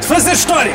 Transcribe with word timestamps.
de 0.00 0.06
fazer 0.06 0.32
história. 0.32 0.74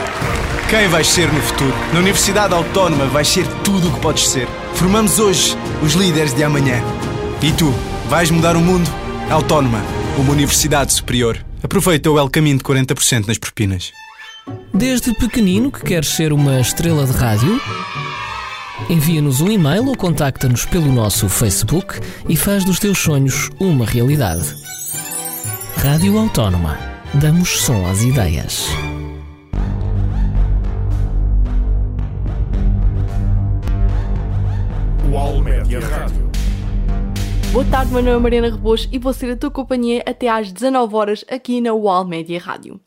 Quem 0.70 0.88
vais 0.88 1.08
ser 1.08 1.32
no 1.32 1.42
futuro? 1.42 1.74
Na 1.94 2.00
Universidade 2.00 2.54
Autónoma 2.54 3.06
vais 3.06 3.28
ser 3.28 3.48
tudo 3.64 3.90
o 3.90 3.92
que 3.92 4.00
podes 4.00 4.28
ser. 4.28 4.48
Formamos 4.74 5.20
hoje 5.20 5.56
os 5.82 5.94
líderes 5.94 6.34
de 6.34 6.44
amanhã. 6.44 6.82
E 7.42 7.52
tu, 7.52 7.74
vais 8.10 8.32
mudar 8.32 8.56
o 8.56 8.62
mundo? 8.62 8.90
Autónoma, 9.30 9.82
uma 10.18 10.32
universidade 10.32 10.94
superior. 10.94 11.44
Aproveita 11.62 12.10
o 12.10 12.20
El 12.20 12.30
Caminho 12.30 12.58
de 12.58 12.64
40% 12.64 13.28
nas 13.28 13.38
propinas. 13.38 13.92
Desde 14.74 15.14
pequenino 15.14 15.72
que 15.72 15.84
queres 15.84 16.10
ser 16.10 16.34
uma 16.34 16.60
estrela 16.60 17.06
de 17.06 17.14
rádio? 17.14 17.62
Envia-nos 18.90 19.40
um 19.40 19.50
e-mail 19.50 19.88
ou 19.88 19.96
contacta-nos 19.96 20.66
pelo 20.66 20.92
nosso 20.92 21.30
Facebook 21.30 22.00
e 22.28 22.36
faz 22.36 22.66
dos 22.66 22.80
teus 22.80 22.98
sonhos 22.98 23.50
uma 23.60 23.86
realidade. 23.86 24.56
Rádio 25.78 26.18
Autónoma. 26.18 26.78
Damos 27.14 27.62
som 27.62 27.86
às 27.88 28.02
ideias. 28.02 28.68
UAL 35.14 35.44
Média 35.44 35.80
Rádio. 35.80 36.32
Boa 37.52 37.64
tarde, 37.66 37.94
meu 37.94 38.02
nome 38.02 38.16
é 38.16 38.20
Mariana 38.20 38.50
Rebouças 38.50 38.90
e 38.92 38.98
vou 38.98 39.14
ser 39.14 39.30
a 39.30 39.38
tua 39.38 39.52
companhia 39.52 40.02
até 40.08 40.28
às 40.28 40.52
19 40.52 40.96
horas 40.96 41.24
aqui 41.30 41.62
na 41.62 41.72
UAL 41.72 42.04
Média 42.04 42.40
Rádio. 42.40 42.82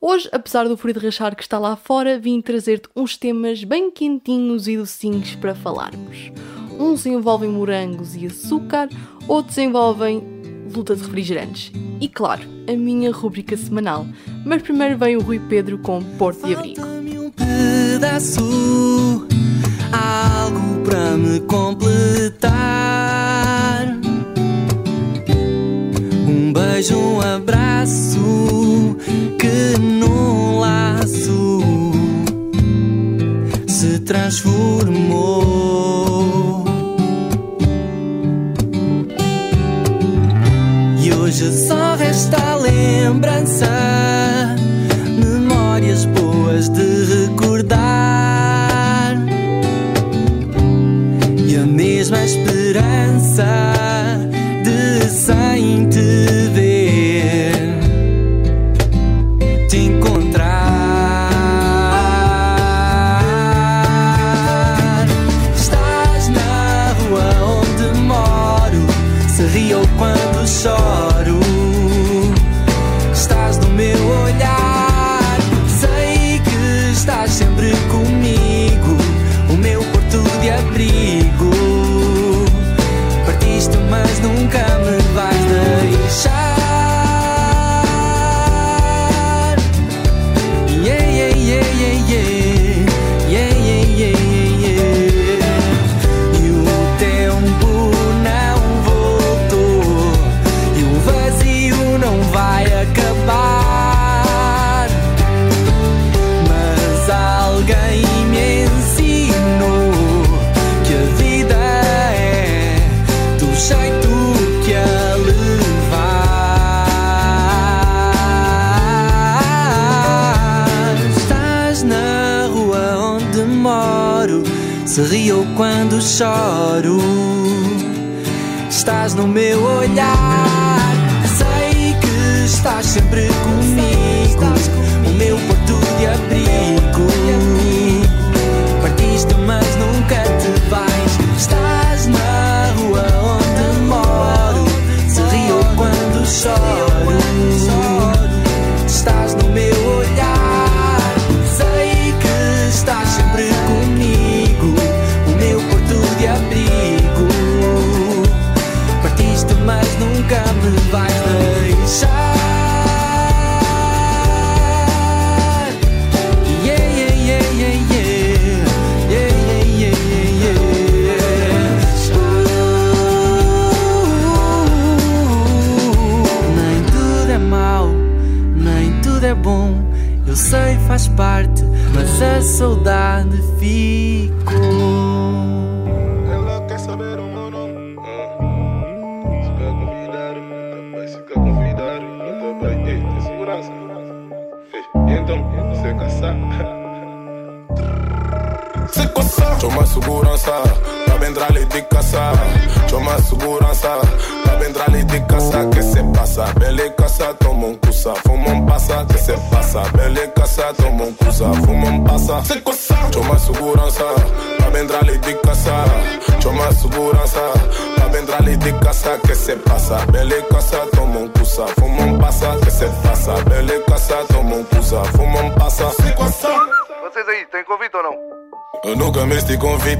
Hoje, 0.00 0.28
apesar 0.32 0.66
do 0.66 0.76
frio 0.76 0.92
de 0.94 1.06
rachar 1.06 1.36
que 1.36 1.42
está 1.42 1.56
lá 1.56 1.76
fora, 1.76 2.18
vim 2.18 2.40
trazer-te 2.40 2.88
uns 2.96 3.16
temas 3.16 3.62
bem 3.62 3.92
quentinhos 3.92 4.66
e 4.66 4.76
docinhos 4.76 5.36
para 5.36 5.54
falarmos. 5.54 6.32
Uns 6.80 7.06
envolvem 7.06 7.48
morangos 7.48 8.16
e 8.16 8.26
açúcar, 8.26 8.88
outros 9.28 9.56
envolvem 9.56 10.20
luta 10.74 10.96
de 10.96 11.02
refrigerantes. 11.04 11.70
E 12.00 12.08
claro, 12.08 12.42
a 12.68 12.72
minha 12.72 13.12
rúbrica 13.12 13.56
semanal. 13.56 14.04
Mas 14.44 14.62
primeiro 14.62 14.98
vem 14.98 15.16
o 15.16 15.20
Rui 15.20 15.38
Pedro 15.48 15.78
com 15.78 16.02
Porto 16.02 16.44
de 16.44 16.56
Abrigo. 16.56 16.80
Falta-me 16.80 17.18
um 17.20 17.30
pedaço, 17.30 19.28
algo 19.92 20.82
para 20.84 21.16
me 21.16 21.40
completar. 21.40 22.58
Um 26.26 26.52
beijo, 26.52 26.96
um 26.96 27.20
abraço 27.20 28.96
que 29.38 29.78
num 29.80 30.58
laço 30.60 31.60
se 33.66 33.98
transformou. 34.00 35.68
E 41.02 41.12
hoje 41.14 41.50
só 41.66 41.94
resta 41.94 42.36
a 42.36 42.56
lembrança, 42.56 43.66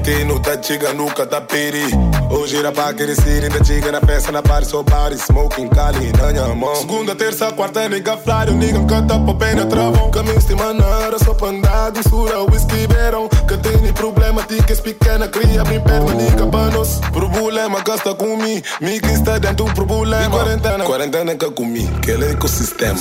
este 0.09 0.15
convite, 0.15 0.23
no 0.25 0.39
tá 0.39 0.61
chiga, 0.61 0.93
nunca 0.93 1.25
tá 1.25 1.41
piri. 1.41 1.85
Hoje 2.29 2.57
era 2.57 2.71
pra 2.71 2.93
querer 2.93 3.15
ser, 3.15 3.43
ainda 3.43 3.63
chiga 3.63 3.91
na 3.91 4.01
festa, 4.01 4.31
na 4.31 4.41
party, 4.41 4.67
so 4.67 4.83
party, 4.83 5.17
smoking, 5.17 5.67
cali, 5.69 6.11
na 6.17 6.31
minha 6.31 6.55
mão. 6.55 6.75
Segunda, 6.75 7.15
terça, 7.15 7.51
quarta, 7.51 7.87
nigga 7.87 8.17
flyer, 8.17 8.51
nigga 8.51 8.83
canta 8.85 9.19
pra 9.19 9.33
pena, 9.33 9.65
travão. 9.65 10.11
Caminhos 10.11 10.45
de 10.45 10.55
manara, 10.55 11.17
só 11.19 11.33
pra 11.33 11.49
andar, 11.49 11.91
doçura, 11.91 12.39
whisky, 12.43 12.87
beirão. 12.87 13.29
Que 13.47 13.57
tem 13.57 13.93
problema, 13.93 14.43
tickets 14.43 14.79
pequena, 14.79 15.27
cria 15.27 15.63
bem 15.63 15.79
perna, 15.81 16.13
nigga, 16.13 16.47
panos. 16.47 16.99
Problema, 17.11 17.81
gasta 17.81 18.13
comigo, 18.13 18.65
me 18.81 18.99
que 18.99 19.11
está 19.11 19.37
dentro 19.37 19.65
do 19.65 19.73
problema. 19.73 20.25
E 20.25 20.29
quarentena, 20.29 20.83
quarentena 20.85 21.35
que 21.35 21.51
comigo, 21.51 21.99
que 21.99 22.11
é 22.11 22.31
ecossistema. 22.31 22.97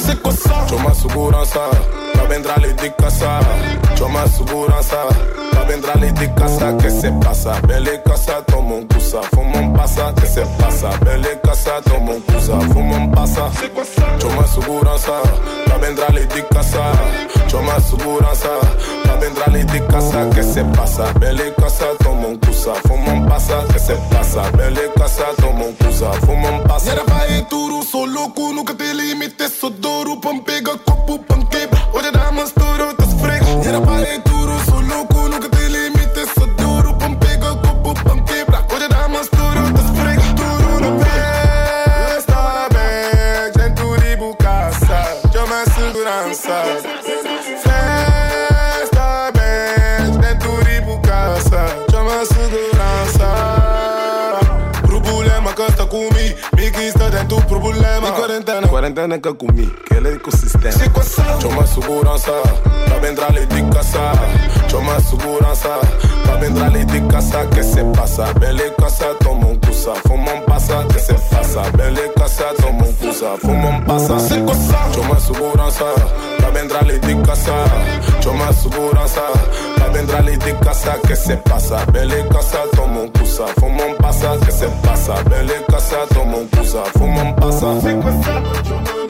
Chama 0.68 0.94
segurança, 0.94 1.60
Qua 2.18 2.26
vendrà 2.26 2.56
lei 2.56 2.74
di 2.74 2.92
casa, 2.96 3.38
c'ho 3.94 4.08
ma 4.08 4.26
sicurezza. 4.26 5.06
Qua 5.50 5.64
vendrà 5.64 5.92
lei 5.94 6.12
di 6.12 6.28
casa, 6.34 6.74
che 6.74 6.90
se 6.90 7.12
passa, 7.12 7.60
belle 7.60 8.02
casa, 8.02 8.42
tomo 8.42 8.74
un 8.74 8.86
cusa, 8.86 9.20
fumo 9.30 9.58
un 9.58 9.70
passa, 9.72 10.12
che 10.12 10.26
se 10.26 10.44
passa, 10.56 10.88
belle 10.98 11.38
casa, 11.40 11.80
tomo 11.80 12.14
un 12.14 12.24
cusa, 12.24 12.58
fumo 12.58 12.96
un 12.96 13.10
passa. 13.10 13.50
C'ho 14.18 14.28
ma 14.30 14.46
sicurezza, 14.46 15.20
qua 15.64 15.78
vendrà 15.78 16.06
lei 16.10 16.26
di 16.26 16.44
casa, 16.50 16.90
c'ho 17.46 17.60
ma 17.60 17.80
sicurezza. 17.80 18.48
Qua 19.04 19.16
vendrà 19.16 19.44
lei 19.46 19.64
di 19.64 19.82
casa, 19.86 20.28
che 20.28 20.42
se 20.42 20.64
passa, 20.64 21.12
belle 21.12 21.54
casa, 21.54 21.86
tomo 21.98 22.28
un 22.28 22.38
cusa, 22.40 22.74
fumo 22.82 23.12
un 23.12 23.24
passa, 23.26 23.62
che 23.72 23.78
se 23.78 23.96
passa, 24.08 24.50
belle 24.50 24.92
casa, 24.94 25.26
tomo 25.36 25.66
un 25.66 25.76
cusa, 25.76 26.10
fumo 26.12 26.48
un 26.48 26.62
passa. 26.62 26.90
Era 26.90 27.04
vai 27.06 27.46
duro, 27.48 27.82
solo 27.82 28.32
cuno 28.34 28.64
che 28.64 28.74
te 28.74 28.92
limite, 28.92 29.48
so 29.48 29.68
duro, 29.68 30.18
pompega, 30.18 30.72
copo, 30.84 31.18
panqueba, 31.24 31.76
oye 31.92 32.10
estamos 32.18 32.54
duros, 32.54 32.96
tus 32.96 33.14
freaks. 33.20 33.46
Y 33.64 33.68
era 33.68 33.80
para 33.80 34.27
danaka 58.98 59.32
kumi 59.32 59.66
kɛlɛ 59.86 60.10
ekosistɛm 60.16 60.74
cɔma 61.40 61.64
suguransa 61.72 62.34
kabendrale 62.88 63.46
di 63.46 63.60
kasa 63.72 64.02
cɔma 64.70 64.94
suguransa 65.08 65.72
kabendrale 66.26 66.84
di 66.84 67.00
kasa 67.12 67.46
kɛsɛ 67.54 67.82
pasa. 67.94 68.24
Bɛle 68.40 68.66
pasa, 69.88 70.34
un 70.34 70.44
pasa, 70.44 70.86
que 70.88 70.98
se 70.98 71.14
pasa. 71.14 71.62
Vele 71.76 72.12
casa, 72.16 72.44
tomo 72.60 72.86
un 72.86 72.92
cusa, 72.94 73.36
fumo 73.38 73.68
un 73.68 73.84
pasa, 73.84 74.18
se 74.18 74.44
cosa. 74.44 74.90
Yo 74.94 75.02
la 76.40 76.50
vendrá 76.50 76.80
de 76.80 77.22
casa. 77.22 77.54
Yo 78.20 78.32
me 78.34 78.52
seguranza, 78.52 79.22
la 79.78 79.86
vendrá 79.88 80.22
de 80.22 80.56
casa, 80.58 80.98
que 81.06 81.16
se 81.16 81.36
pasa. 81.38 81.84
Vele 81.92 82.26
casa, 82.28 82.58
tomo 82.74 83.02
un 83.02 83.08
cusa, 83.08 83.46
fumo 83.58 83.82
un 83.86 83.96
pasa, 83.96 84.36
que 84.44 84.52
se 84.52 84.68
pasa. 84.84 85.14
Vele 85.30 85.64
casa, 85.68 85.96
tomo 86.14 86.38
un 86.38 86.48
cusa, 86.48 86.84
fumo 86.94 87.20
un 87.22 87.34
pasa, 87.36 87.80
se. 87.80 89.07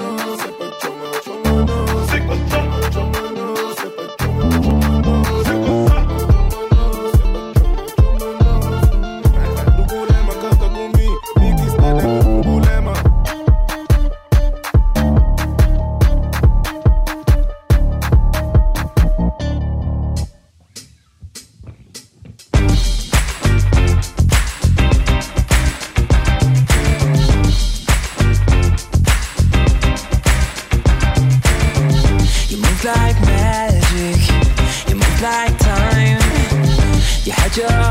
Yeah. 37.58 37.87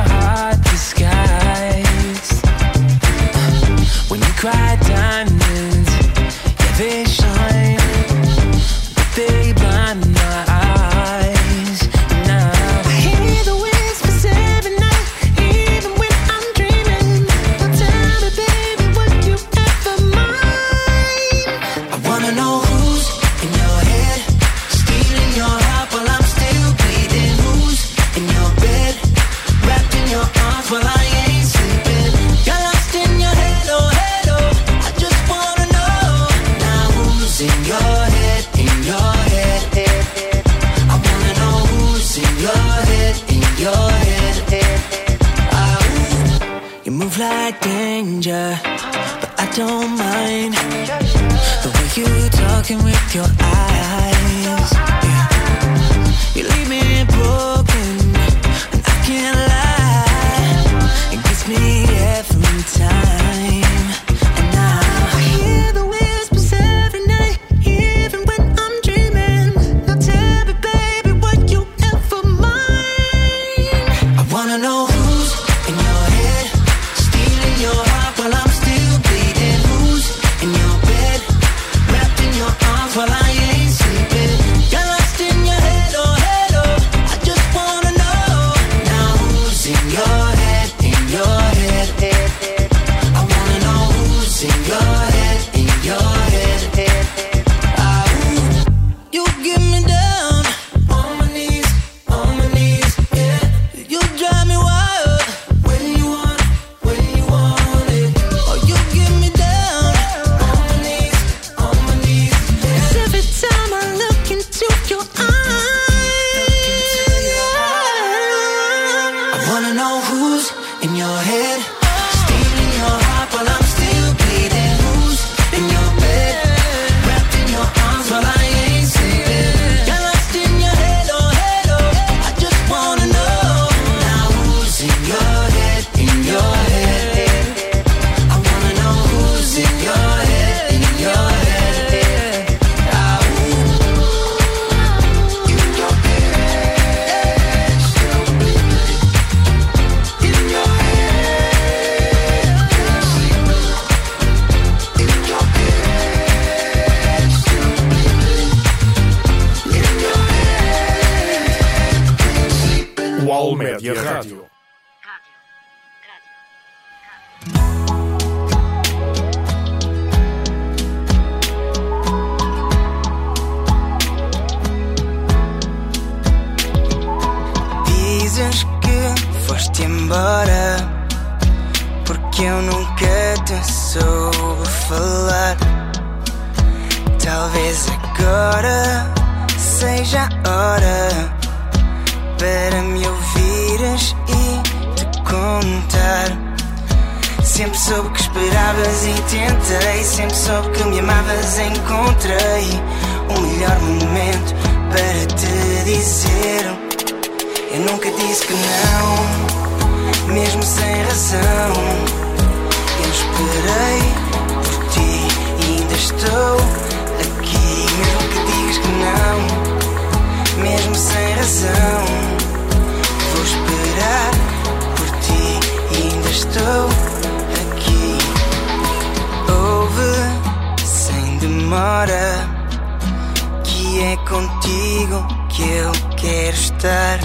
Contigo 235.08 235.26
que 235.50 235.64
eu 235.64 235.92
quero 236.18 236.56
estar. 236.56 237.20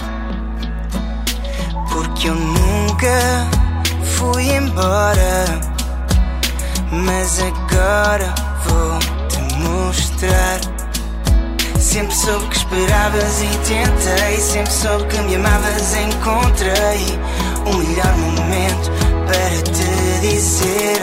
Porque 1.90 2.28
eu 2.28 2.34
nunca 2.34 3.46
fui 4.16 4.54
embora. 4.54 5.60
Mas 6.90 7.40
agora 7.40 8.34
vou 8.66 8.98
te 9.28 9.38
mostrar. 9.56 10.60
Sempre 11.78 12.14
soube 12.14 12.46
que 12.48 12.56
esperavas 12.56 13.42
e 13.42 13.48
tentei. 13.68 14.38
Sempre 14.38 14.72
soube 14.72 15.04
que 15.06 15.20
me 15.22 15.34
amavas, 15.36 15.94
encontrei 15.96 17.18
o 17.66 17.74
melhor 17.76 18.16
momento 18.16 18.90
para 19.26 19.62
te 19.62 20.20
dizer. 20.20 21.02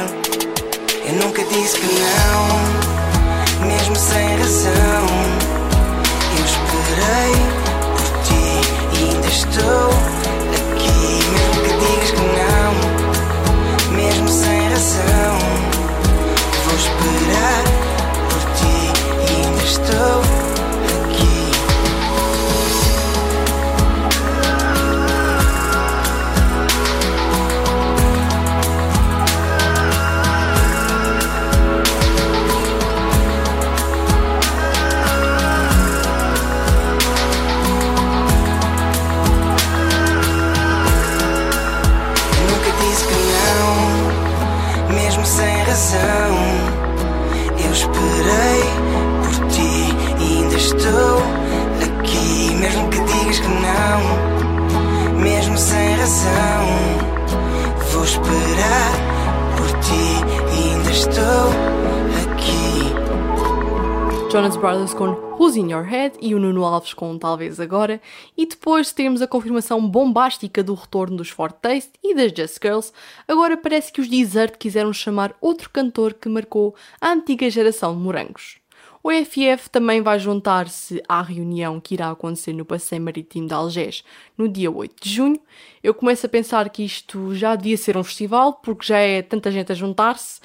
Eu 1.06 1.16
nunca 1.16 1.44
disse 1.44 1.80
que 1.80 1.88
não, 1.88 3.68
mesmo 3.68 3.96
sem 3.96 4.38
razão. 4.38 5.59
Por 7.96 8.08
ti 8.24 8.46
e 8.94 8.98
ainda 9.12 9.28
estou 9.28 9.90
aqui, 10.54 11.02
mesmo 11.32 11.60
que 11.64 11.74
digas 11.80 12.12
que 12.12 12.26
não, 12.40 12.72
mesmo 13.96 14.28
sem 14.28 14.70
razão. 14.70 15.38
Vou 16.66 16.76
esperar 16.76 17.79
Jonas 64.32 64.56
Brothers 64.56 64.94
com 64.94 65.08
Who's 65.40 65.56
in 65.56 65.72
Your 65.72 65.84
Head 65.84 66.20
e 66.22 66.36
o 66.36 66.40
Nuno 66.40 66.64
Alves 66.64 66.94
com 66.94 67.18
Talvez 67.18 67.60
Agora, 67.60 68.00
e 68.38 68.46
depois 68.46 68.92
temos 68.92 69.24
a 69.24 69.28
confirmação 69.28 69.90
bombástica 69.90 70.64
do 70.64 70.76
retorno 70.76 71.18
dos 71.18 71.32
Ford 71.32 71.56
Taste 71.60 71.94
e 72.04 72.14
das 72.14 72.32
Just 72.32 72.60
Girls. 72.62 72.94
Agora 73.28 73.58
parece 73.58 73.92
que 73.92 74.00
os 74.00 74.08
Desert 74.08 74.56
quiseram 74.60 74.94
chamar 74.94 75.36
outro 75.42 75.72
cantor 75.72 76.14
que 76.14 76.30
marcou 76.30 76.76
a 77.02 77.12
antiga 77.12 77.50
geração 77.50 77.96
de 77.96 78.02
morangos. 78.04 78.60
O 79.02 79.12
EFF 79.12 79.70
também 79.72 80.02
vai 80.02 80.20
juntar-se 80.20 81.02
à 81.08 81.24
reunião 81.24 81.80
que 81.80 81.96
irá 81.96 82.12
acontecer 82.12 82.54
no 82.54 82.66
Passeio 82.66 83.02
Marítimo 83.02 83.48
de 83.48 83.54
Algés 83.54 84.04
no 84.38 84.48
dia 84.48 84.70
8 84.70 84.96
de 85.02 85.10
junho. 85.10 85.42
Eu 85.82 85.94
começo 85.94 86.28
a 86.28 86.30
pensar 86.30 86.70
que 86.70 86.84
isto 86.84 87.34
já 87.34 87.56
devia 87.56 87.78
ser 87.78 87.98
um 87.98 88.04
festival, 88.04 88.54
porque 88.54 88.86
já 88.86 89.00
é 89.00 89.24
tanta 89.24 89.50
gente 89.50 89.72
a 89.72 89.76
juntar-se. 89.76 90.42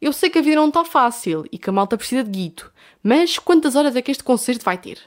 Eu 0.00 0.12
sei 0.12 0.30
que 0.30 0.38
a 0.38 0.42
vida 0.42 0.56
não 0.56 0.68
está 0.68 0.84
fácil 0.84 1.44
e 1.50 1.58
que 1.58 1.68
a 1.68 1.72
malta 1.72 1.96
precisa 1.96 2.22
de 2.22 2.30
guito, 2.30 2.72
mas 3.02 3.38
quantas 3.38 3.74
horas 3.74 3.96
é 3.96 4.02
que 4.02 4.12
este 4.12 4.22
concerto 4.22 4.64
vai 4.64 4.78
ter? 4.78 4.98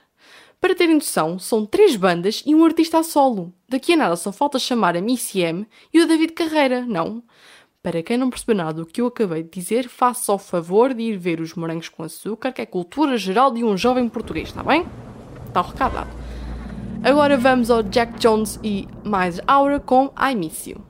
Para 0.60 0.76
terem 0.76 0.96
noção, 0.96 1.40
são 1.40 1.66
três 1.66 1.96
bandas 1.96 2.44
e 2.46 2.54
um 2.54 2.66
artista 2.66 3.00
a 3.00 3.04
solo. 3.04 3.54
Daqui 3.70 3.94
a 3.94 3.98
nada 3.98 4.16
só 4.16 4.32
falta 4.32 4.60
chamar 4.60 4.98
a 4.98 5.02
Missy 5.02 5.40
M 5.40 5.66
e 5.94 6.02
o 6.02 6.08
David 6.08 6.34
Carreira, 6.34 6.86
não? 6.86 7.24
Para 7.82 8.04
quem 8.04 8.18
não 8.18 8.30
percebeu 8.30 8.56
nada 8.56 8.74
do 8.74 8.86
que 8.86 9.02
eu 9.02 9.08
acabei 9.08 9.42
de 9.42 9.50
dizer, 9.50 9.88
faça 9.88 10.32
o 10.34 10.38
favor 10.38 10.94
de 10.94 11.02
ir 11.02 11.18
ver 11.18 11.40
os 11.40 11.56
morangos 11.56 11.90
com 11.90 12.04
açúcar, 12.04 12.52
que 12.52 12.62
é 12.62 12.66
cultura 12.66 13.18
geral 13.18 13.50
de 13.50 13.64
um 13.64 13.76
jovem 13.76 14.08
português, 14.08 14.50
está 14.50 14.62
bem? 14.62 14.86
Está 15.48 15.62
o 15.62 15.64
recado 15.64 15.94
dado. 15.94 16.10
Agora 17.04 17.38
vamos 17.38 17.72
ao 17.72 17.82
Jack 17.82 18.20
Jones 18.20 18.60
e 18.64 18.88
mais 19.04 19.40
Aura 19.48 19.80
com 19.80 20.14
I 20.16 20.36
Miss 20.36 20.68
You. 20.68 20.86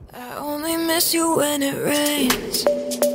I 3.05 3.10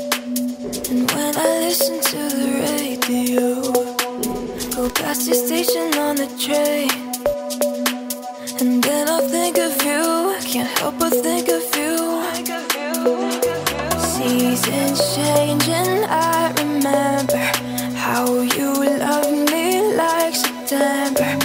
And 0.88 1.10
when 1.10 1.36
I 1.36 1.58
listen 1.66 2.00
to 2.00 2.16
the 2.16 2.48
radio, 2.62 3.60
go 4.76 4.88
past 4.90 5.26
your 5.26 5.34
station 5.34 5.98
on 5.98 6.14
the 6.14 6.28
train. 6.38 6.90
And 8.60 8.84
then 8.84 9.08
I'll 9.08 9.28
think 9.28 9.58
of 9.58 9.74
you. 9.82 10.36
Can't 10.48 10.78
help 10.78 10.98
but 11.00 11.12
think 11.12 11.48
of 11.48 11.64
you. 11.74 11.96
Seasons 13.98 15.16
change, 15.16 15.68
and 15.68 16.04
I 16.06 16.52
remember 16.62 17.44
how 17.96 18.40
you 18.40 18.72
loved 18.98 19.50
me 19.50 19.94
like 19.96 20.34
September. 20.36 21.36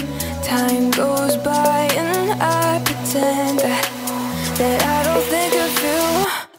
Time 0.44 0.92
goes 0.92 1.36
by, 1.38 1.90
and 1.98 2.42
I 2.42 2.80
pretend 2.86 3.60
that, 3.60 3.86
that 4.60 4.84
I 4.84 5.04
don't 5.04 5.26
think 5.34 5.54
of 5.66 5.74
you. 5.84 6.02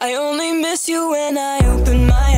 I 0.01 0.15
only 0.15 0.51
miss 0.51 0.89
you 0.89 1.11
when 1.11 1.37
I 1.37 1.59
open 1.65 2.07
my 2.07 2.32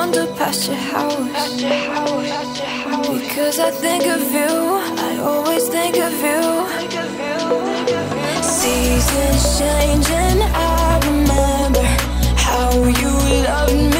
wander 0.00 0.26
past 0.38 0.66
your 0.68 0.82
house. 0.94 1.60
Because 3.14 3.58
I 3.68 3.70
think 3.70 4.04
of 4.16 4.22
you, 4.38 4.52
I 5.08 5.12
always 5.30 5.64
think 5.76 5.96
of 6.08 6.14
you. 6.28 6.42
Seasons 8.58 9.42
change 9.58 10.08
and 10.26 10.40
I 10.42 10.90
remember 11.08 11.86
how 12.46 12.70
you 13.00 13.12
loved 13.48 13.94
me 13.94 13.99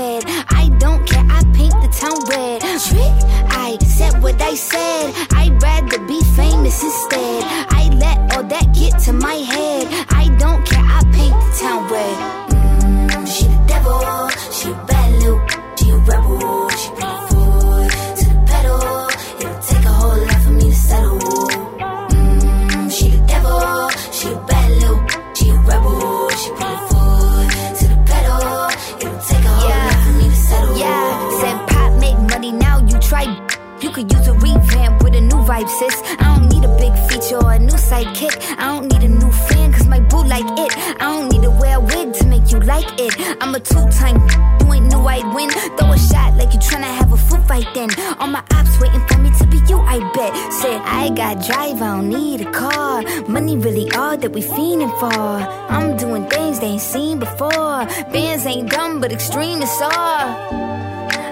Could 33.93 34.11
use 34.11 34.27
a 34.27 34.33
revamp 34.33 35.03
with 35.03 35.15
a 35.15 35.21
new 35.21 35.41
vibe, 35.43 35.69
sis. 35.69 36.01
I 36.19 36.37
don't 36.37 36.49
need 36.49 36.63
a 36.63 36.75
big 36.77 36.93
feature 37.09 37.37
or 37.37 37.53
a 37.53 37.59
new 37.59 37.73
sidekick. 37.73 38.35
I 38.57 38.65
don't 38.73 38.87
need 38.91 39.03
a 39.03 39.07
new 39.07 39.31
fan, 39.49 39.73
cause 39.73 39.87
my 39.87 39.99
boo 39.99 40.23
like 40.23 40.47
it. 40.57 40.71
I 41.01 41.05
don't 41.11 41.29
need 41.31 41.43
to 41.43 41.51
wear 41.51 41.77
a 41.77 41.79
wig 41.79 42.13
to 42.15 42.25
make 42.25 42.51
you 42.51 42.59
like 42.59 42.87
it. 42.99 43.13
I'm 43.41 43.53
a 43.55 43.59
two-time, 43.59 44.17
you 44.59 44.81
knew 44.81 44.99
I'd 45.07 45.33
win. 45.35 45.49
Throw 45.77 45.91
a 45.91 45.97
shot 45.97 46.37
like 46.37 46.53
you 46.53 46.59
tryna 46.59 46.91
have 46.99 47.11
a 47.11 47.17
foot 47.17 47.45
fight 47.47 47.67
then. 47.73 47.89
All 48.19 48.27
my 48.27 48.43
ops 48.53 48.79
waiting 48.79 49.05
for 49.07 49.17
me 49.17 49.29
to 49.39 49.45
be 49.47 49.57
you, 49.67 49.79
I 49.79 49.99
bet. 50.13 50.33
Said, 50.53 50.81
I 50.83 51.09
got 51.09 51.45
drive, 51.45 51.81
I 51.81 51.97
don't 51.97 52.09
need 52.09 52.41
a 52.41 52.51
car. 52.51 53.03
Money 53.27 53.57
really 53.57 53.91
all 53.91 54.17
that 54.17 54.31
we 54.31 54.41
fiending 54.41 54.93
for. 54.99 55.13
I'm 55.75 55.97
doing 55.97 56.27
things 56.27 56.59
they 56.59 56.67
ain't 56.67 56.81
seen 56.81 57.19
before. 57.19 57.85
Bands 58.13 58.45
ain't 58.45 58.69
dumb, 58.69 58.99
but 59.01 59.11
extreme 59.11 59.61
is 59.61 59.81
all. 59.81 60.70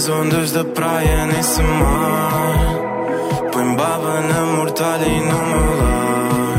Nas 0.00 0.08
ondas 0.08 0.52
da 0.52 0.64
praia 0.64 1.26
nesse 1.26 1.60
mar 1.62 2.78
Põe 3.52 3.76
baba 3.76 4.20
na 4.22 4.40
mortalha 4.56 5.04
e 5.04 5.20
no 5.20 5.44
meu 5.50 5.76
lar. 5.76 6.58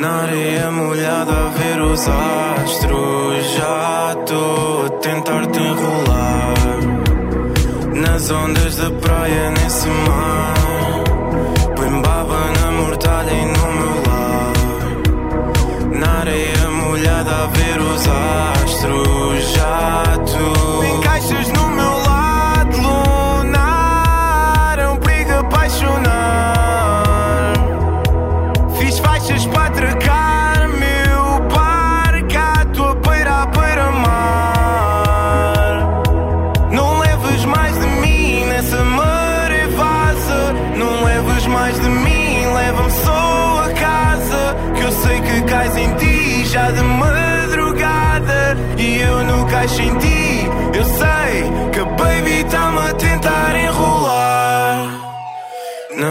Na 0.00 0.22
areia 0.22 0.68
molhada 0.72 1.30
a 1.30 1.48
ver 1.50 1.80
os 1.82 2.08
astros 2.08 3.46
Já 3.52 4.16
estou 4.18 4.86
a 4.86 4.90
tentar 4.98 5.46
te 5.46 5.60
enrolar. 5.60 6.80
Nas 7.94 8.28
ondas 8.28 8.74
da 8.74 8.90
praia 8.90 9.50
nesse 9.52 9.86
mar 9.86 10.45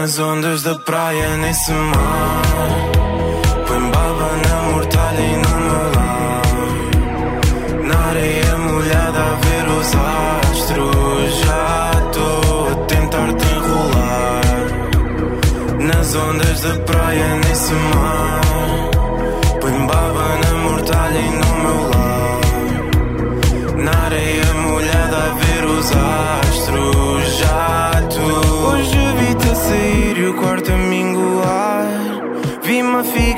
Nas 0.06 0.20
ondas 0.20 0.62
da 0.62 0.76
praia, 0.76 1.36
nesse 1.38 1.72
mar. 1.72 2.42
Põe 3.66 3.90
baba 3.90 4.30
na 4.48 4.62
mortalha 4.70 5.20
e 5.20 5.36
no 5.36 5.56
meu 5.66 5.84
lar 5.96 6.42
Na 7.88 7.98
areia 8.10 8.56
molhada 8.56 9.18
a 9.18 9.34
ver 9.42 9.66
os 9.68 9.90
astros 10.52 11.30
Já 11.44 11.90
estou 12.06 12.68
a 12.68 12.74
tentar 12.86 13.32
te 13.32 13.46
enrolar 13.52 14.66
Nas 15.80 16.14
ondas 16.14 16.60
da 16.60 16.74
praia, 16.84 17.28
nesse 17.44 17.72
mar 17.72 18.05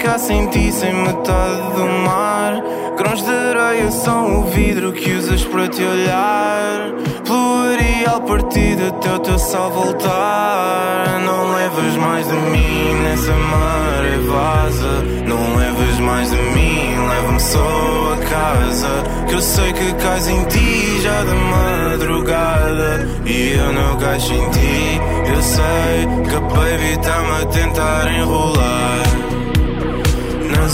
ficar 0.08 0.18
sem 0.18 0.46
ti, 0.48 0.72
sem 0.72 0.94
metade 0.94 1.72
do 1.76 1.86
mar. 2.04 2.62
Grãos 2.96 3.22
de 3.22 3.30
areia 3.30 3.90
são 3.90 4.40
o 4.40 4.44
vidro 4.44 4.92
que 4.92 5.12
usas 5.12 5.44
para 5.44 5.68
te 5.68 5.82
olhar. 5.82 6.92
Pelo 7.26 8.20
partido 8.22 8.88
até 8.88 9.12
o 9.12 9.18
teu 9.18 9.38
sal 9.38 9.70
voltar. 9.70 11.20
Não 11.24 11.54
levas 11.54 11.96
mais 11.96 12.26
de 12.26 12.34
mim 12.34 12.94
nessa 13.02 13.32
maré 13.32 14.18
vaza. 14.26 15.02
Não 15.26 15.56
levas 15.56 16.00
mais 16.00 16.30
de 16.30 16.36
mim, 16.36 17.08
leva-me 17.08 17.40
só 17.40 18.14
a 18.14 18.16
casa. 18.16 19.26
Que 19.28 19.34
eu 19.34 19.40
sei 19.42 19.72
que 19.72 19.92
cais 19.94 20.28
em 20.28 20.44
ti 20.44 21.00
já 21.02 21.22
de 21.22 21.34
madrugada. 21.34 23.08
E 23.26 23.52
eu 23.52 23.72
não 23.72 23.96
caixo 23.98 24.32
em 24.32 24.50
ti. 24.50 25.00
Eu 25.34 25.42
sei 25.42 26.28
que 26.28 26.34
a 26.34 26.40
baby 26.40 26.98
tá-me 27.02 27.42
a 27.42 27.46
tentar 27.46 28.12
enrolar 28.12 28.87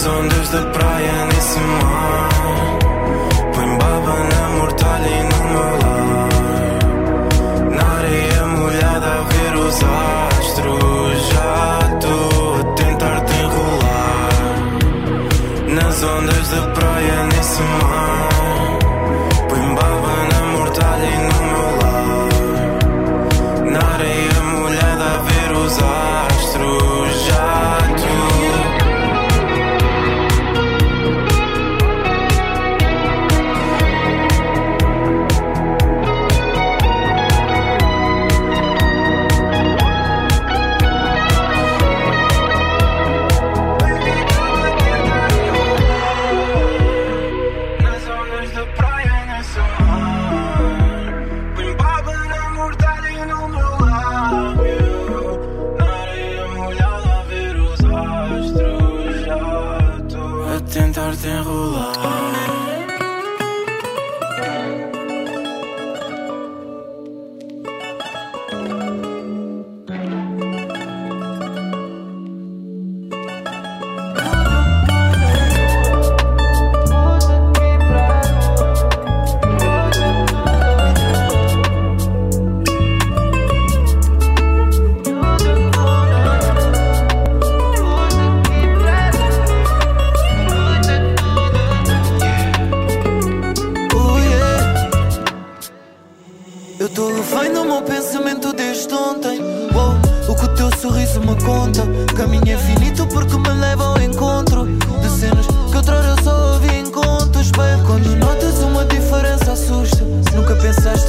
zonë 0.03 0.31
dështë 0.33 0.59
dhe 0.59 0.73
praja 0.75 1.19
një 1.31 1.43
si 1.49 1.63
ma 1.69 2.03
Pojmë 3.55 3.79
babën 3.81 4.35
e 4.39 4.43
mortalin 4.57 5.34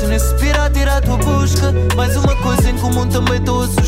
nesse 0.07 0.33
pirata 0.35 0.79
ir 0.79 0.87
à 0.87 1.01
tua 1.01 1.17
busca. 1.17 1.73
Mais 1.95 2.15
uma 2.15 2.35
coisa 2.37 2.69
em 2.69 2.77
comum, 2.77 3.07
também 3.07 3.39
assustado. 3.39 3.65
Procuro 3.65 3.84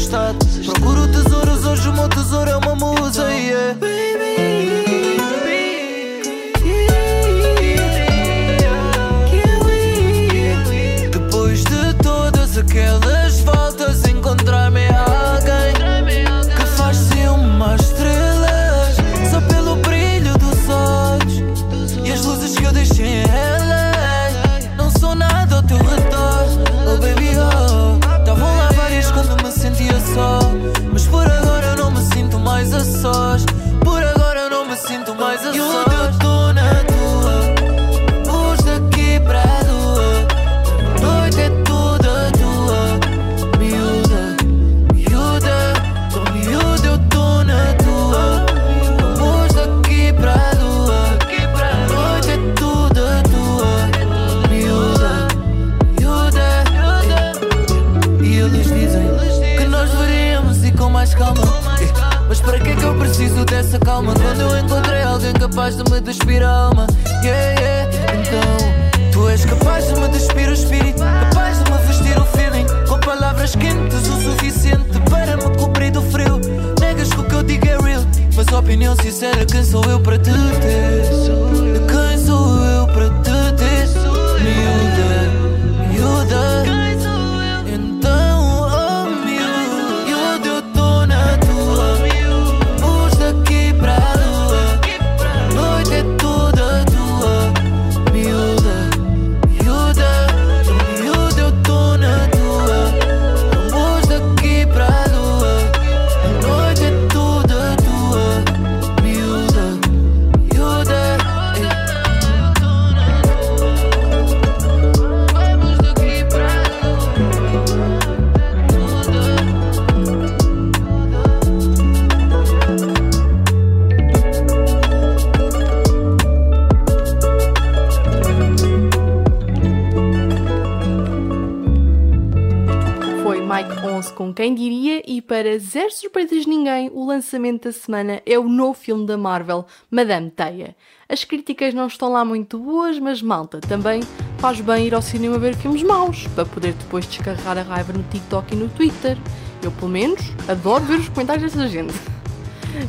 para 135.27 135.59
zero 135.59 135.91
surpresas 135.91 136.43
de 136.43 136.49
ninguém, 136.49 136.89
o 136.93 137.05
lançamento 137.05 137.65
da 137.65 137.71
semana 137.73 138.21
é 138.25 138.39
o 138.39 138.47
novo 138.47 138.73
filme 138.73 139.05
da 139.05 139.17
Marvel, 139.17 139.65
Madame 139.91 140.31
Teia. 140.31 140.73
As 141.09 141.25
críticas 141.25 141.73
não 141.73 141.87
estão 141.87 142.09
lá 142.09 142.23
muito 142.23 142.57
boas, 142.57 142.97
mas 142.97 143.21
malta, 143.21 143.59
também 143.59 144.01
faz 144.37 144.61
bem 144.61 144.87
ir 144.87 144.95
ao 144.95 145.01
cinema 145.01 145.37
ver 145.37 145.53
filmes 145.55 145.83
maus, 145.83 146.25
para 146.33 146.45
poder 146.45 146.73
depois 146.73 147.05
descarregar 147.05 147.57
a 147.57 147.61
raiva 147.61 147.91
no 147.91 148.03
TikTok 148.03 148.53
e 148.53 148.57
no 148.57 148.69
Twitter. 148.69 149.17
Eu, 149.61 149.71
pelo 149.73 149.91
menos, 149.91 150.21
adoro 150.47 150.85
ver 150.85 150.99
os 150.99 151.09
comentários 151.09 151.51
dessa 151.51 151.67
gente. 151.67 151.93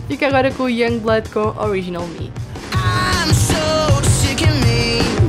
Fica 0.06 0.28
agora 0.28 0.52
com 0.52 0.64
o 0.64 0.68
Youngblood 0.68 1.30
com 1.30 1.40
Original 1.60 2.06
Me. 2.06 2.32
I'm 2.72 3.34
so 3.34 4.08
sick 4.08 4.44
of 4.44 4.52
me. 4.64 5.27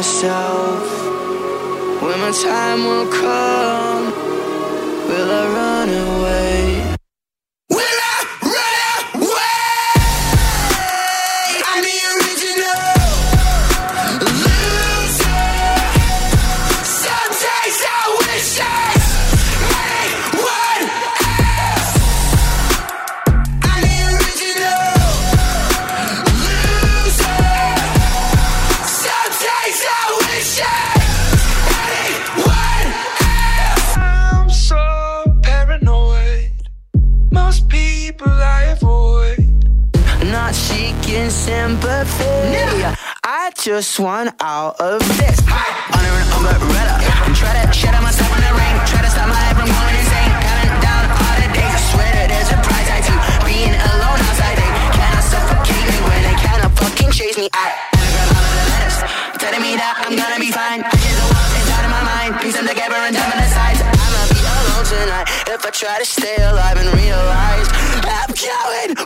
Myself. 0.00 0.82
When 2.00 2.18
my 2.20 2.30
time 2.30 2.84
will 2.86 3.06
come, 3.12 3.89
just 43.60 44.00
one 44.00 44.32
out 44.40 44.80
of 44.80 45.04
this. 45.20 45.36
Under 45.44 46.14
an 46.16 46.28
umbrella. 46.32 46.96
And 47.28 47.36
try 47.36 47.52
to 47.52 47.68
out 47.92 48.00
myself 48.00 48.32
in 48.32 48.40
the 48.40 48.52
ring. 48.56 48.74
Try 48.88 49.04
to 49.04 49.10
stop 49.12 49.28
my 49.28 49.36
life 49.36 49.52
from 49.60 49.68
going 49.68 49.96
insane. 50.00 50.32
Counting 50.32 50.76
down 50.80 51.04
all 51.12 51.36
the 51.36 51.48
days. 51.52 51.68
I 51.68 51.80
swear 51.92 52.08
that 52.08 52.28
there's 52.32 52.48
a 52.56 52.58
price 52.64 52.88
tag 52.88 53.04
to 53.04 53.14
being 53.44 53.76
alone 53.76 54.16
outside. 54.16 54.56
They 54.56 54.70
cannot 54.96 55.24
suffocate 55.28 55.84
me 55.92 55.98
when 56.08 56.20
they 56.24 56.36
cannot 56.40 56.72
fucking 56.72 57.12
chase 57.12 57.36
me. 57.36 57.52
I 57.52 57.68
anagram 58.00 58.32
all 58.32 58.48
the 58.48 58.64
letters. 58.72 58.96
Telling 59.36 59.60
me 59.60 59.72
that 59.76 59.92
I'm 60.08 60.16
gonna 60.16 60.40
be 60.40 60.52
fine. 60.56 60.80
I 60.80 60.96
hear 60.96 61.16
the 61.20 61.26
walls 61.28 61.52
inside 61.60 61.84
of 61.84 61.92
my 61.92 62.04
mind. 62.16 62.30
Piece 62.40 62.56
them 62.56 62.64
together 62.64 62.96
and 62.96 63.12
dump 63.12 63.28
in 63.28 63.44
the 63.44 63.50
sides. 63.52 63.84
I'ma 63.84 64.22
be 64.32 64.40
alone 64.40 64.88
tonight. 64.88 65.28
If 65.52 65.60
I 65.68 65.70
try 65.76 66.00
to 66.00 66.08
stay 66.08 66.40
alive 66.48 66.80
and 66.80 66.88
realize 66.96 67.68
I'm 68.08 68.32
going 68.32 68.96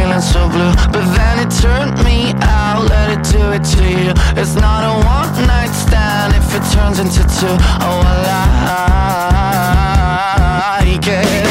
feeling 0.00 0.20
so 0.20 0.48
blue. 0.48 0.72
But 0.92 1.04
then 1.16 1.38
it 1.44 1.50
turned 1.60 2.02
me 2.04 2.32
out, 2.42 2.88
let 2.88 3.10
it 3.10 3.22
do 3.32 3.52
it 3.52 3.64
to 3.76 3.84
you. 3.84 4.12
It's 4.40 4.54
not 4.54 4.82
a 4.84 4.92
one 5.04 5.46
night 5.46 5.72
stand 5.72 6.34
if 6.34 6.54
it 6.56 6.64
turns 6.74 6.98
into 6.98 7.22
two. 7.38 7.56
Oh, 7.84 8.00
I 8.04 8.46
like 10.86 11.06
it. 11.06 11.49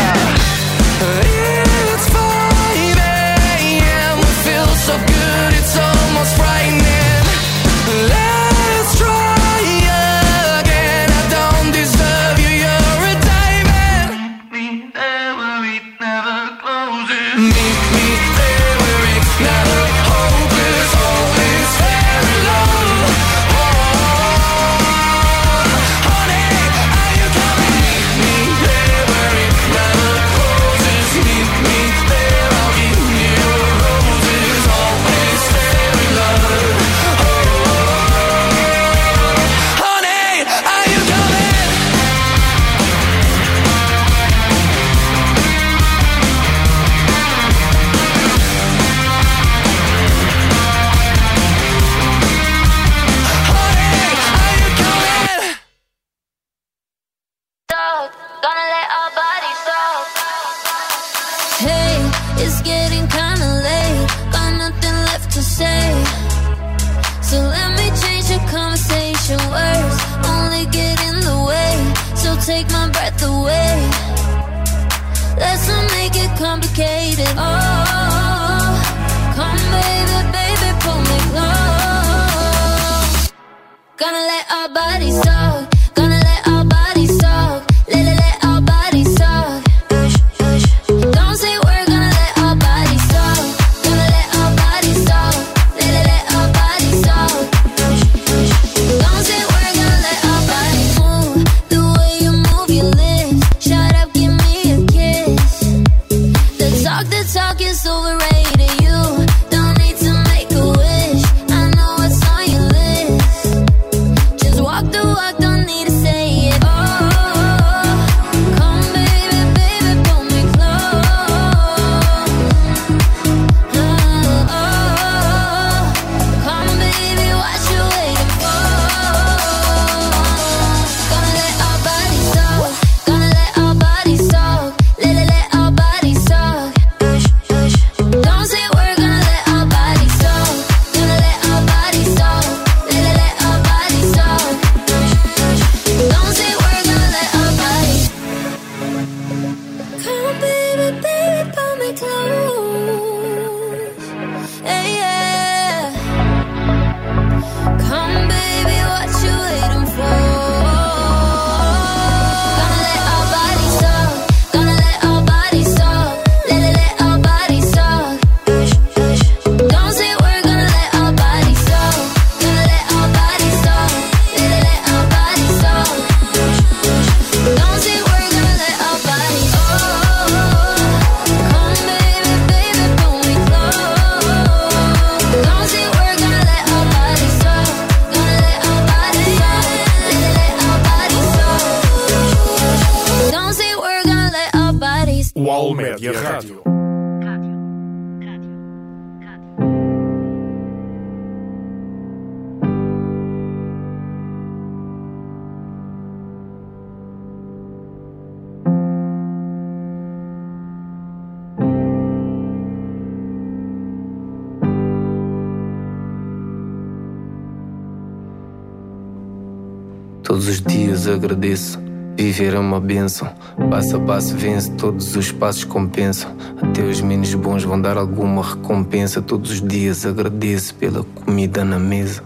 Todos 220.40 220.54
os 220.54 220.62
dias 220.62 221.06
agradeço. 221.06 221.78
Viver 222.16 222.54
é 222.54 222.60
uma 222.60 222.80
benção. 222.80 223.28
Passo 223.70 223.98
a 223.98 224.00
passo 224.00 224.38
vence, 224.38 224.72
todos 224.72 225.14
os 225.18 225.34
passos 225.34 225.66
compensam. 225.66 226.32
Até 226.62 226.82
os 226.82 227.02
menos 227.02 227.34
bons 227.34 227.66
vão 227.66 227.80
dar 227.82 227.98
alguma 227.98 228.42
recompensa. 228.42 229.22
Todos 229.22 229.52
os 229.52 229.62
dias 229.62 230.06
agradeço 230.06 230.76
pela 230.76 231.04
comida 231.04 231.66
na 231.66 231.78
mesa. 231.78 232.24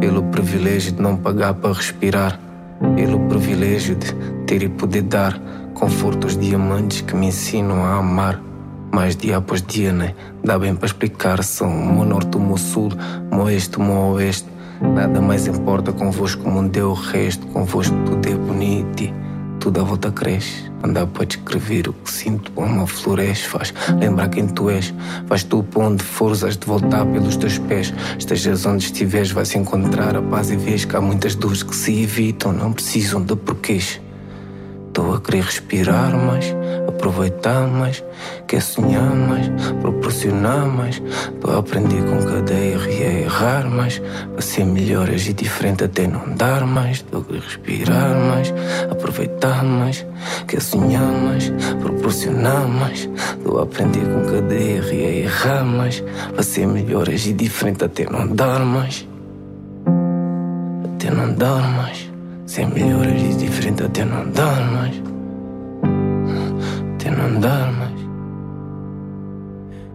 Pelo 0.00 0.24
privilégio 0.24 0.90
de 0.90 1.00
não 1.00 1.16
pagar 1.16 1.54
para 1.54 1.72
respirar. 1.72 2.40
Pelo 2.96 3.20
privilégio 3.28 3.94
de 3.94 4.12
ter 4.44 4.64
e 4.64 4.68
poder 4.68 5.02
dar 5.02 5.40
conforto 5.72 6.24
aos 6.24 6.36
diamantes 6.36 7.02
que 7.02 7.14
me 7.14 7.28
ensinam 7.28 7.84
a 7.84 7.98
amar. 7.98 8.42
Mais 8.92 9.14
dia 9.14 9.36
após 9.36 9.62
dia, 9.62 9.92
né? 9.92 10.16
Dá 10.42 10.58
bem 10.58 10.74
para 10.74 10.86
explicar. 10.86 11.44
São 11.44 11.68
o 11.68 11.94
meu 11.94 12.04
norte, 12.04 12.36
o 12.36 12.40
meu 12.40 12.58
sul, 12.58 12.90
o 13.30 13.36
meu 13.36 13.44
oeste, 13.44 13.76
o 13.76 13.84
meu 13.84 14.14
oeste. 14.14 14.51
Nada 14.82 15.20
mais 15.20 15.46
importa 15.46 15.92
convosco, 15.92 16.48
mundo 16.48 16.76
é 16.76 16.82
o 16.82 16.92
resto. 16.92 17.46
Convosco 17.46 17.94
tudo 18.04 18.28
é 18.28 18.34
bonito 18.34 19.04
e 19.04 19.14
tudo 19.60 19.80
à 19.80 19.84
volta 19.84 20.10
cresce. 20.10 20.70
Andar 20.82 21.06
para 21.06 21.24
descrever 21.24 21.88
o 21.88 21.92
que 21.92 22.10
sinto 22.10 22.50
como 22.50 22.86
floresce. 22.86 23.44
Faz 23.44 23.72
lembrar 23.98 24.28
quem 24.28 24.48
tu 24.48 24.68
és. 24.68 24.92
Vais 25.26 25.44
tu 25.44 25.62
para 25.62 25.82
onde 25.82 26.02
fores, 26.02 26.42
has 26.42 26.56
de 26.56 26.66
voltar 26.66 27.06
pelos 27.06 27.36
teus 27.36 27.58
pés. 27.58 27.94
Estejas 28.18 28.66
onde 28.66 28.84
estiveres, 28.84 29.30
vais 29.30 29.54
encontrar 29.54 30.16
a 30.16 30.22
paz 30.22 30.50
e 30.50 30.56
vês 30.56 30.84
que 30.84 30.96
há 30.96 31.00
muitas 31.00 31.36
dores 31.36 31.62
que 31.62 31.74
se 31.74 32.02
evitam, 32.02 32.52
não 32.52 32.72
precisam 32.72 33.22
de 33.22 33.36
porquês. 33.36 34.00
Estou 34.92 35.14
a 35.14 35.20
querer 35.22 35.44
respirar 35.44 36.14
mais, 36.14 36.54
aproveitar 36.86 37.66
mais, 37.66 38.04
quer 38.46 38.60
sonhar 38.60 39.16
mais, 39.16 39.48
proporcionar 39.80 40.66
mais. 40.66 41.02
Estou 41.34 41.50
a 41.50 41.60
aprender 41.60 42.02
com 42.02 42.22
cada 42.22 42.52
erro 42.52 42.90
e 42.90 43.02
a 43.02 43.12
errar 43.22 43.70
mais, 43.70 44.02
para 44.32 44.42
ser 44.42 44.66
melhor, 44.66 45.08
agir 45.08 45.32
diferente 45.32 45.82
até 45.82 46.06
não 46.06 46.36
dar 46.36 46.66
mais. 46.66 46.98
Estou 46.98 47.22
a 47.22 47.24
querer 47.24 47.40
respirar 47.40 48.14
mais, 48.14 48.52
aproveitar 48.90 49.64
mais, 49.64 50.04
quer 50.46 50.60
sonhar 50.60 51.10
mais, 51.10 51.50
proporcionar 51.80 52.68
mais. 52.68 53.08
Estou 53.38 53.60
a 53.60 53.62
aprender 53.62 54.04
com 54.04 54.30
cada 54.30 54.54
erro 54.54 54.92
e 54.92 55.06
a 55.06 55.10
errar 55.24 55.64
mais, 55.64 56.04
para 56.34 56.42
ser 56.42 56.66
melhor, 56.66 57.08
agir 57.08 57.32
diferente 57.32 57.82
até 57.82 58.04
não 58.04 58.28
dar 58.28 58.60
mais. 58.60 59.08
Até 60.84 61.10
não 61.10 61.32
dar 61.32 61.62
mais. 61.78 62.11
Ser 62.46 62.66
melhor, 62.66 63.06
agir 63.06 63.36
diferente 63.36 63.84
até 63.84 64.04
não 64.04 64.28
dar 64.30 64.70
mais. 64.72 65.02
Até 66.94 67.10
não 67.10 67.40
dar 67.40 67.72
mais. 67.72 67.92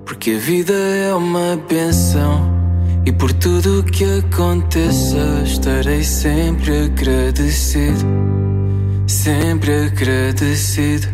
Porque 0.05 0.31
a 0.31 0.39
vida 0.39 0.73
é 0.73 1.13
uma 1.13 1.59
benção. 1.69 2.55
E 3.05 3.11
por 3.11 3.31
tudo 3.33 3.83
que 3.83 4.03
aconteça, 4.03 5.43
estarei 5.45 6.03
sempre 6.03 6.85
agradecido. 6.85 8.05
Sempre 9.07 9.85
agradecido. 9.85 11.07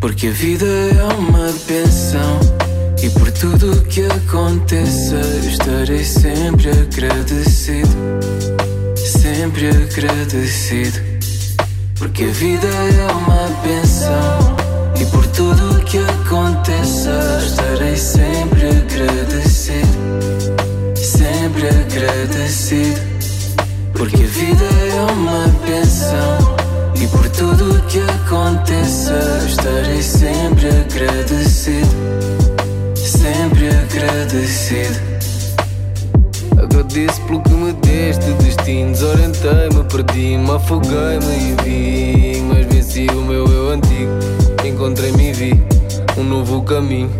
Porque 0.00 0.28
a 0.28 0.32
vida 0.32 0.66
é 0.66 1.14
uma 1.14 1.52
benção. 1.66 2.40
E 3.02 3.10
por 3.10 3.30
tudo 3.32 3.82
que 3.86 4.02
aconteça, 4.02 5.20
estarei 5.46 6.04
sempre 6.04 6.70
agradecido. 6.70 7.88
Sempre 9.20 9.68
agradecido. 9.68 11.00
Porque 11.98 12.24
a 12.24 12.28
vida 12.28 12.66
é 12.66 13.12
uma 13.12 13.48
benção. 13.62 14.56
E 15.00 15.04
por 15.06 15.26
tudo 15.28 15.82
que 15.84 15.98
aconteça, 15.98 17.40
estarei 17.44 17.96
sempre 17.96 18.68
agradecido. 18.68 19.88
Sempre 20.96 21.68
agradecido. 21.68 23.00
Porque 23.94 24.22
a 24.22 24.26
vida 24.26 24.64
é 24.64 25.12
uma 25.12 25.46
benção. 25.66 26.56
E 27.00 27.06
por 27.06 27.28
tudo 27.30 27.80
que 27.88 28.00
aconteça, 28.00 29.44
estarei 29.46 30.02
sempre 30.02 30.68
agradecido. 30.68 31.88
Sempre 32.96 33.68
agradecido. 33.68 35.13
Agradeço 36.94 37.22
pelo 37.22 37.40
que 37.40 37.50
me 37.50 37.72
deste. 37.72 38.32
Destino 38.34 38.92
Desorientei-me, 38.92 39.82
perdi-me, 39.90 40.48
afoguei-me 40.48 41.34
e 41.34 41.56
vi. 41.64 42.40
Mas 42.42 42.66
venci 42.66 43.08
o 43.08 43.20
meu 43.22 43.44
eu 43.46 43.70
antigo 43.72 44.12
Encontrei-me 44.64 45.30
e 45.30 45.32
vi 45.32 45.62
um 46.16 46.22
novo 46.22 46.62
caminho. 46.62 47.10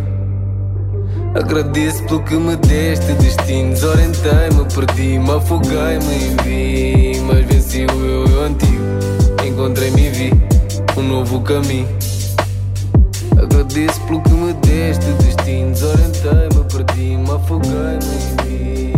Agradeço 1.35 2.05
pelo 2.05 2.23
que 2.23 2.37
me 2.37 2.55
deste. 2.55 3.15
Destino 3.15 3.71
Desorientei-me, 3.71 4.65
perdi-me, 4.73 5.31
afoguei-me 5.33 6.15
e 6.15 7.15
vi. 7.15 7.21
Mas 7.23 7.45
venci 7.45 7.85
o 7.85 7.97
meu 7.97 8.27
eu 8.27 8.45
antigo 8.45 9.45
Encontrei-me 9.45 10.07
e 10.07 10.11
vi 10.11 10.33
um 10.97 11.03
novo 11.03 11.41
caminho. 11.41 11.89
Agradeço 13.43 14.01
pelo 14.03 14.23
que 14.23 14.31
me 14.31 14.53
deste. 14.53 15.05
Destino 15.15 15.73
Desorientei-me, 15.73 16.65
perdi-me, 16.71 17.29
afoguei-me 17.29 18.94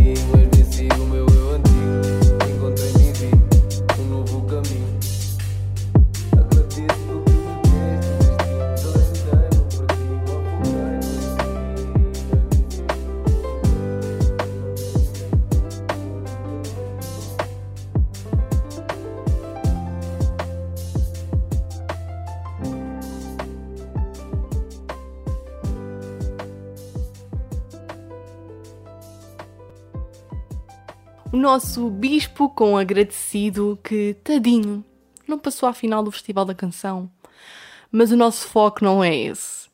nosso 31.46 31.88
bispo 31.88 32.48
com 32.48 32.76
agradecido 32.76 33.78
que, 33.84 34.16
tadinho, 34.24 34.84
não 35.28 35.38
passou 35.38 35.68
à 35.68 35.72
final 35.72 36.02
do 36.02 36.10
Festival 36.10 36.44
da 36.44 36.56
Canção. 36.56 37.08
Mas 37.88 38.10
o 38.10 38.16
nosso 38.16 38.48
foco 38.48 38.84
não 38.84 39.02
é 39.02 39.14
esse. 39.16 39.68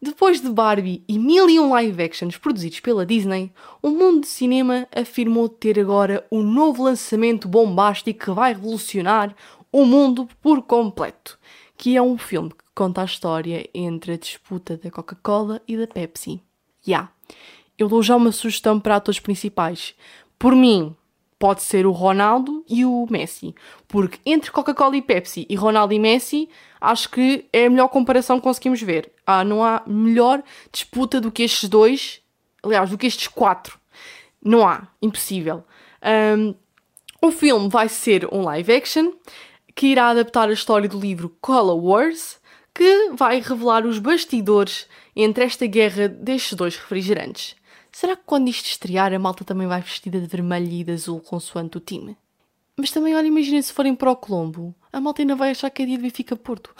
Depois 0.00 0.40
de 0.40 0.48
Barbie 0.48 1.02
e 1.08 1.18
mil 1.18 1.50
e 1.50 1.58
um 1.58 1.70
live 1.70 2.00
actions 2.00 2.36
produzidos 2.36 2.78
pela 2.78 3.04
Disney, 3.04 3.52
o 3.82 3.90
mundo 3.90 4.20
do 4.20 4.26
cinema 4.26 4.86
afirmou 4.94 5.48
ter 5.48 5.80
agora 5.80 6.24
um 6.30 6.44
novo 6.44 6.84
lançamento 6.84 7.48
bombástico 7.48 8.26
que 8.26 8.30
vai 8.30 8.52
revolucionar 8.52 9.34
o 9.72 9.84
mundo 9.84 10.28
por 10.40 10.62
completo, 10.62 11.36
que 11.76 11.96
é 11.96 12.02
um 12.02 12.16
filme 12.16 12.50
que 12.50 12.64
conta 12.72 13.02
a 13.02 13.04
história 13.04 13.68
entre 13.74 14.12
a 14.12 14.16
disputa 14.16 14.76
da 14.76 14.92
Coca-Cola 14.92 15.60
e 15.66 15.76
da 15.76 15.88
Pepsi. 15.88 16.40
Ya, 16.86 17.08
eu 17.76 17.88
dou 17.88 18.00
já 18.00 18.14
uma 18.14 18.30
sugestão 18.30 18.78
para 18.78 18.94
atores 18.94 19.18
principais. 19.18 19.92
Por 20.38 20.54
mim, 20.54 20.94
pode 21.38 21.62
ser 21.62 21.86
o 21.86 21.92
Ronaldo 21.92 22.64
e 22.68 22.84
o 22.84 23.06
Messi. 23.10 23.54
Porque 23.86 24.18
entre 24.24 24.50
Coca-Cola 24.50 24.96
e 24.96 25.02
Pepsi 25.02 25.46
e 25.48 25.54
Ronaldo 25.54 25.92
e 25.92 25.98
Messi, 25.98 26.48
acho 26.80 27.10
que 27.10 27.46
é 27.52 27.66
a 27.66 27.70
melhor 27.70 27.88
comparação 27.88 28.38
que 28.38 28.44
conseguimos 28.44 28.80
ver. 28.80 29.12
Ah, 29.26 29.44
não 29.44 29.62
há 29.62 29.82
melhor 29.86 30.42
disputa 30.72 31.20
do 31.20 31.30
que 31.30 31.42
estes 31.42 31.68
dois, 31.68 32.20
aliás, 32.62 32.90
do 32.90 32.98
que 32.98 33.06
estes 33.06 33.28
quatro. 33.28 33.78
Não 34.42 34.66
há, 34.66 34.88
impossível. 35.02 35.64
Um, 36.36 36.54
o 37.20 37.32
filme 37.32 37.68
vai 37.68 37.88
ser 37.88 38.28
um 38.32 38.42
live 38.42 38.72
action 38.72 39.12
que 39.74 39.88
irá 39.88 40.08
adaptar 40.08 40.48
a 40.48 40.52
história 40.52 40.88
do 40.88 40.98
livro 40.98 41.36
Color 41.40 41.76
Wars, 41.76 42.38
que 42.72 43.10
vai 43.14 43.40
revelar 43.40 43.84
os 43.84 43.98
bastidores 43.98 44.86
entre 45.14 45.44
esta 45.44 45.66
guerra 45.66 46.08
destes 46.08 46.54
dois 46.54 46.76
refrigerantes. 46.76 47.55
Será 47.96 48.14
que 48.14 48.24
quando 48.26 48.48
isto 48.48 48.66
estrear 48.66 49.14
a 49.14 49.18
malta 49.18 49.42
também 49.42 49.66
vai 49.66 49.80
vestida 49.80 50.20
de 50.20 50.26
vermelho 50.26 50.70
e 50.70 50.84
de 50.84 50.92
azul 50.92 51.18
consoante 51.18 51.78
o 51.78 51.80
time? 51.80 52.14
Mas 52.76 52.90
também, 52.90 53.16
olha, 53.16 53.26
imagina 53.26 53.62
se 53.62 53.72
forem 53.72 53.94
para 53.94 54.10
o 54.10 54.16
Colombo. 54.16 54.74
A 54.92 55.00
malta 55.00 55.22
ainda 55.22 55.34
vai 55.34 55.52
achar 55.52 55.70
que 55.70 55.82
é 55.82 55.86
dia 55.86 55.96
de 55.96 56.02
Benfica 56.02 56.36
Porto. 56.36 56.74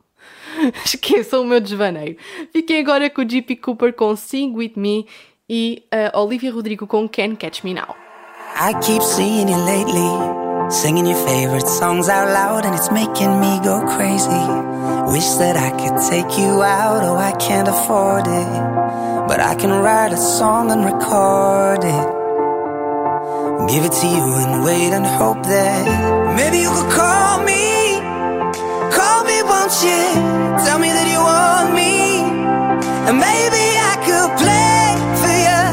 Esqueçam 0.82 1.42
o 1.42 1.44
meu 1.44 1.60
desvaneio. 1.60 2.16
Fiquem 2.54 2.80
agora 2.80 3.10
com 3.10 3.20
o 3.20 3.28
G.P. 3.28 3.56
Cooper 3.56 3.92
com 3.92 4.16
Sing 4.16 4.54
With 4.54 4.72
Me 4.76 5.06
e 5.46 5.84
a 6.14 6.18
Olivia 6.18 6.50
Rodrigo 6.50 6.86
com 6.86 7.06
Can 7.06 7.36
Catch 7.36 7.62
Me 7.62 7.74
Now. 7.74 7.94
I 8.58 8.72
keep 8.80 9.02
seeing 9.02 9.50
you 9.50 9.62
lately, 9.62 10.70
singing 10.70 11.06
your 11.06 11.22
favorite 11.26 11.68
songs 11.68 12.08
out 12.08 12.32
loud, 12.32 12.64
and 12.64 12.74
it's 12.74 12.90
making 12.90 13.40
me 13.40 13.60
go 13.60 13.84
crazy. 13.94 14.30
Wish 15.12 15.34
that 15.34 15.58
I 15.58 15.70
could 15.72 16.00
take 16.08 16.40
you 16.40 16.62
out, 16.62 17.04
oh, 17.04 17.18
I 17.18 17.32
can't 17.32 17.68
afford 17.68 18.26
it. 18.26 18.75
But 19.28 19.40
I 19.40 19.54
can 19.56 19.70
write 19.70 20.12
a 20.12 20.16
song 20.16 20.70
and 20.70 20.84
record 20.84 21.82
it. 21.82 22.06
Give 23.72 23.84
it 23.84 23.92
to 24.00 24.06
you 24.06 24.26
and 24.42 24.64
wait 24.64 24.92
and 24.92 25.04
hope 25.04 25.42
that 25.42 26.36
maybe 26.36 26.58
you 26.58 26.70
could 26.70 26.92
call 26.92 27.42
me. 27.42 27.98
Call 28.98 29.24
me, 29.24 29.42
won't 29.42 29.74
you? 29.82 30.02
Tell 30.64 30.78
me 30.78 30.90
that 30.96 31.06
you 31.12 31.20
want 31.32 31.74
me. 31.74 31.92
And 33.08 33.16
maybe 33.18 33.64
I 33.90 33.94
could 34.06 34.30
play 34.42 34.84
for 35.20 35.34
you, 35.48 35.64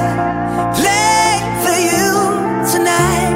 play 0.81 1.29
for 1.63 1.77
you 1.89 2.09
tonight. 2.73 3.33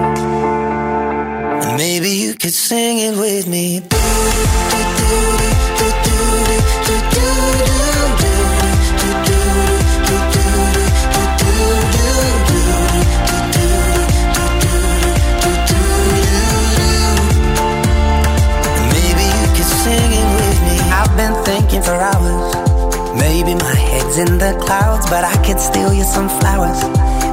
And 1.63 1.77
maybe 1.77 2.09
you 2.09 2.33
could 2.33 2.53
sing 2.53 2.97
it 2.97 3.15
with 3.17 3.47
me. 3.47 3.81
But 25.09 25.23
I 25.23 25.35
could 25.45 25.59
steal 25.59 25.93
you 25.93 26.03
some 26.03 26.27
flowers 26.27 26.83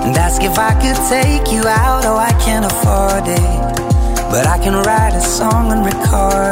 and 0.04 0.16
ask 0.16 0.42
if 0.42 0.58
I 0.58 0.72
could 0.82 0.98
take 1.08 1.52
you 1.52 1.66
out. 1.66 2.04
Oh, 2.04 2.16
I 2.16 2.32
can't 2.44 2.64
afford 2.64 3.24
it, 3.26 4.30
but 4.30 4.46
I 4.46 4.58
can 4.62 4.74
write 4.74 5.14
a 5.14 5.20
song 5.20 5.72
and 5.72 5.84
record 5.84 6.43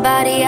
somebody 0.00 0.39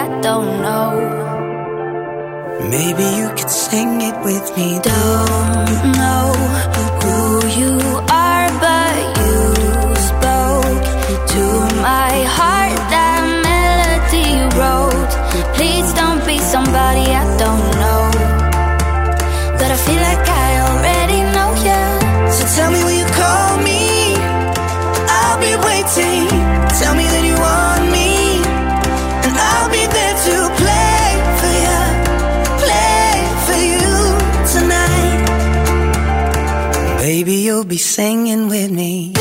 be 37.73 37.77
singing 37.79 38.49
with 38.49 38.69
me. 38.69 39.12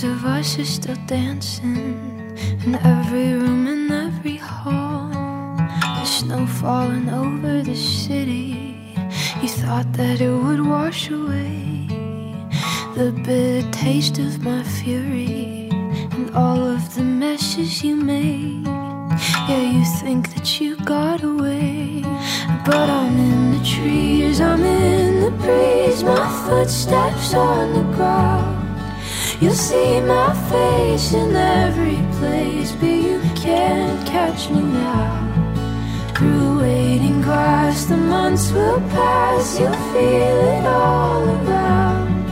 Shadows 0.00 0.16
of 0.16 0.24
us 0.24 0.58
are 0.58 0.64
still 0.64 0.96
dancing 1.06 2.34
in 2.64 2.74
every 2.76 3.34
room 3.34 3.66
and 3.66 3.92
every 3.92 4.36
hall. 4.36 5.10
The 5.10 6.04
snow 6.04 6.46
falling 6.46 7.10
over 7.10 7.62
the 7.62 7.74
city. 7.74 8.94
You 9.42 9.48
thought 9.48 9.92
that 9.94 10.22
it 10.22 10.32
would 10.32 10.64
wash 10.64 11.10
away 11.10 11.86
the 12.94 13.12
bitter 13.26 13.70
taste 13.72 14.18
of 14.18 14.42
my 14.42 14.62
fury 14.62 15.68
and 16.12 16.30
all 16.34 16.62
of 16.76 16.94
the 16.94 17.02
messes 17.02 17.84
you 17.84 17.96
made. 17.96 18.64
Yeah, 19.48 19.70
you 19.76 19.84
think 20.00 20.34
that 20.34 20.60
you 20.60 20.76
got 20.76 21.22
away. 21.22 22.02
But 22.64 22.88
I'm 22.88 23.18
in 23.18 23.58
the 23.58 23.64
trees, 23.64 24.40
I'm 24.40 24.64
in 24.64 25.20
the 25.24 25.30
breeze, 25.42 26.02
my 26.02 26.26
footsteps 26.46 27.34
on 27.34 27.74
the 27.74 27.96
ground. 27.96 28.49
You'll 29.40 29.54
see 29.54 30.00
my 30.02 30.34
face 30.50 31.14
in 31.14 31.34
every 31.34 31.96
place, 32.18 32.72
but 32.72 32.88
you 32.88 33.20
can't 33.34 34.06
catch 34.06 34.50
me 34.50 34.60
now. 34.60 35.28
Through 36.14 36.60
waiting 36.60 37.22
grass, 37.22 37.86
the 37.86 37.96
months 37.96 38.52
will 38.52 38.80
pass, 38.90 39.58
you'll 39.58 39.72
feel 39.72 40.38
it 40.56 40.66
all 40.66 41.22
around. 41.24 42.28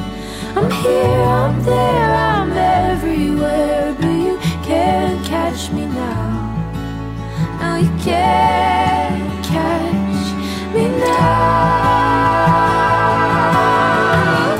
I'm 0.54 0.70
here, 0.70 1.22
I'm 1.22 1.62
there, 1.62 2.14
I'm 2.14 2.52
everywhere, 2.52 3.94
but 3.98 4.12
you 4.26 4.36
can't 4.62 5.24
catch 5.24 5.70
me 5.70 5.86
now. 5.86 6.28
No, 7.58 7.76
you 7.76 7.90
can't 8.04 9.44
catch 9.46 10.26
me 10.74 10.88
now. 10.88 11.38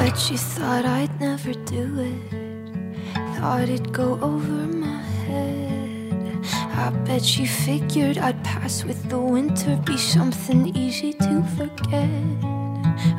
Bet 0.01 0.31
you 0.31 0.39
thought 0.39 0.87
I'd 0.87 1.21
never 1.21 1.53
do 1.71 2.01
it. 2.01 3.37
Thought 3.37 3.69
it'd 3.69 3.93
go 3.93 4.19
over 4.23 4.67
my 4.85 5.03
head. 5.27 6.47
I 6.85 6.91
bet 7.05 7.37
you 7.37 7.47
figured 7.47 8.17
I'd 8.17 8.43
pass 8.43 8.85
with 8.85 9.11
the 9.11 9.19
winter, 9.19 9.77
be 9.85 9.99
something 9.99 10.75
easy 10.75 11.13
to 11.13 11.43
forget. 11.57 12.09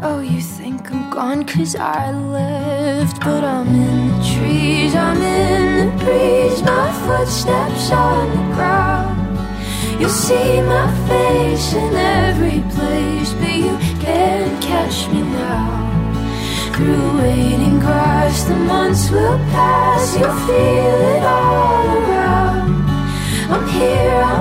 Oh, 0.01 0.21
you 0.21 0.41
think 0.41 0.91
I'm 0.91 1.11
gone 1.11 1.45
cause 1.45 1.75
I 1.75 2.11
left, 2.11 3.19
but 3.21 3.43
I'm 3.43 3.67
in 3.67 4.07
the 4.07 4.19
trees, 4.33 4.95
I'm 4.95 5.21
in 5.21 5.85
the 5.85 6.03
breeze, 6.03 6.63
my 6.63 6.91
footsteps 7.05 7.91
on 7.91 8.29
the 8.29 8.55
ground. 8.55 9.19
You'll 9.99 10.09
see 10.09 10.61
my 10.61 10.87
face 11.07 11.73
in 11.73 11.93
every 11.93 12.61
place, 12.73 13.28
the 18.29 18.55
months 18.55 19.09
will 19.09 19.37
pass, 19.49 20.15
you'll 20.15 20.39
feel 20.45 20.99
it 21.15 21.23
all 21.23 21.87
around. 21.97 22.89
I'm 23.49 23.67
here, 23.67 24.21
I'm 24.21 24.38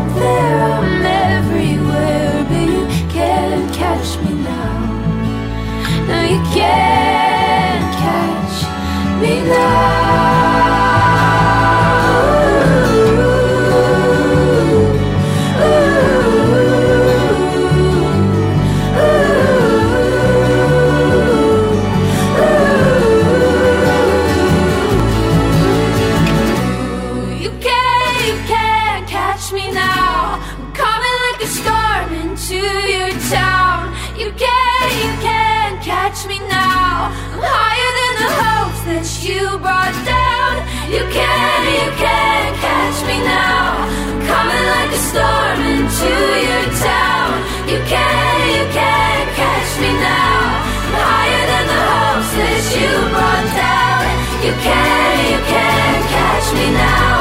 can, 54.68 55.14
you 55.32 55.40
can 55.52 55.96
catch 56.14 56.46
me 56.58 56.66
now. 56.86 57.16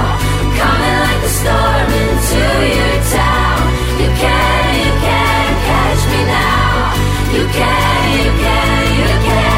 Coming 0.60 0.98
like 1.06 1.24
storm 1.40 1.90
into 2.04 2.44
your 2.78 2.98
town. 3.18 3.62
You 4.02 4.10
can, 4.22 4.64
you 4.86 4.94
can 5.06 5.48
catch 5.70 6.02
me 6.14 6.22
now. 6.38 6.72
You 7.36 7.44
can, 7.58 8.02
you 8.24 8.32
can, 8.44 8.80
you 9.00 9.12
can. 9.28 9.58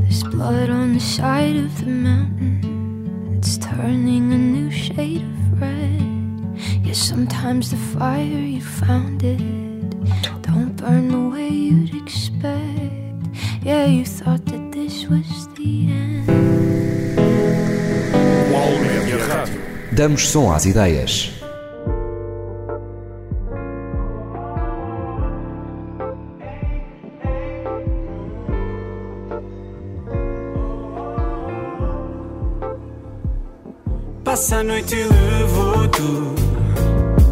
There's 0.00 0.22
blood 0.24 0.68
on 0.70 0.88
the 0.94 1.00
side 1.00 1.56
of 1.56 1.70
the 1.80 1.86
mountain. 1.86 3.34
It's 3.36 3.58
turning 3.58 4.32
a 4.32 4.38
new 4.38 4.70
shade 4.70 5.22
of 5.22 5.60
red. 5.60 6.00
Yeah, 6.84 6.92
sometimes 6.92 7.70
the 7.70 7.76
fire 7.76 8.42
you 8.54 8.60
found 8.60 9.22
it 9.24 9.40
Damos 20.02 20.30
som 20.30 20.50
às 20.52 20.64
ideias. 20.64 21.30
Passa 34.24 34.56
a 34.56 34.64
noite 34.64 34.96
e 34.96 35.04
levou 35.04 35.86
tudo. 35.86 36.34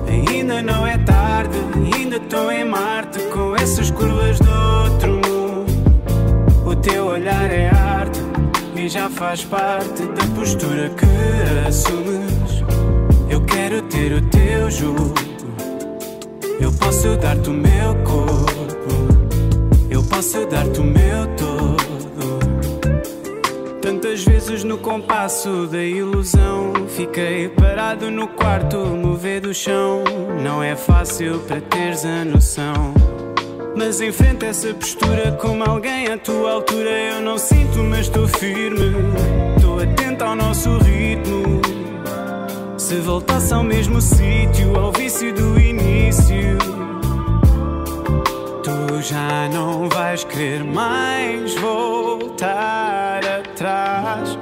Ainda 0.07 0.63
não 0.63 0.87
é 0.87 0.97
tarde, 0.99 1.59
ainda 1.93 2.19
estou 2.19 2.53
em 2.53 2.65
Marte 2.65 3.19
com 3.33 3.57
essas 3.57 3.91
curvas 3.91 4.39
do 4.39 4.49
outro 4.85 5.15
mundo. 5.15 5.67
O 6.65 6.77
teu 6.77 7.07
olhar 7.07 7.51
é 7.51 7.69
arte 7.69 8.21
e 8.77 8.89
já 8.89 9.11
faz 9.11 9.45
parte 9.45 10.03
da 10.07 10.25
postura 10.37 10.89
que 10.91 11.67
assumes. 11.67 12.40
Quero 13.51 13.83
ter 13.83 14.13
o 14.13 14.23
teu 14.23 14.71
jugo. 14.71 15.15
Eu 16.61 16.73
posso 16.73 17.17
dar-te 17.17 17.51
o 17.51 17.53
meu 17.53 17.95
corpo. 18.05 18.91
Eu 19.91 20.03
posso 20.05 20.47
dar-te 20.47 20.81
o 20.81 20.85
meu 20.85 21.27
todo. 21.37 21.61
Tantas 23.81 24.25
vezes 24.25 24.63
no 24.63 24.79
compasso 24.79 25.67
da 25.67 25.83
ilusão 25.83 26.73
Fiquei 26.89 27.49
parado 27.49 28.11
no 28.11 28.29
quarto, 28.29 28.77
mover 28.77 29.41
do 29.41 29.53
chão 29.53 30.05
Não 30.43 30.63
é 30.63 30.77
fácil 30.77 31.41
para 31.41 31.61
teres 31.61 32.05
a 32.05 32.25
noção 32.25 32.95
Mas 33.77 34.01
enfrenta 34.01 34.47
essa 34.47 34.73
postura 34.75 35.33
como 35.33 35.65
alguém 35.65 36.09
à 36.09 36.19
tua 36.19 36.53
altura 36.53 36.91
Eu 36.91 37.21
não 37.21 37.37
sinto, 37.39 37.79
mas 37.79 38.01
estou 38.01 38.29
firme 38.29 38.95
Estou 39.57 39.81
atento 39.81 40.25
ao 40.25 40.37
nosso 40.37 40.79
ritmo 40.79 41.60
Se 42.91 42.97
voltasse 42.97 43.55
ao 43.55 43.63
mesmo 43.63 44.01
sítio, 44.01 44.77
ao 44.77 44.91
vício 44.91 45.33
do 45.33 45.61
início 45.61 46.59
Tu 48.65 49.01
já 49.01 49.49
não 49.49 49.89
vais 49.89 50.25
querer 50.25 50.65
mais 50.65 51.55
voltar 51.55 53.21
atrás. 53.25 54.37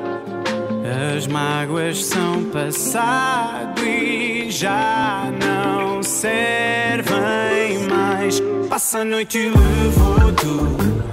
As 1.14 1.26
mágoas 1.26 2.02
são 2.06 2.44
passado 2.44 3.82
e 3.84 4.50
já 4.50 5.30
não 5.38 6.02
servem 6.02 7.86
mais. 7.86 8.40
Passa 8.70 9.00
a 9.00 9.04
noite 9.04 9.36
e 9.36 9.50
levou 9.50 10.32
tudo. 10.32 11.04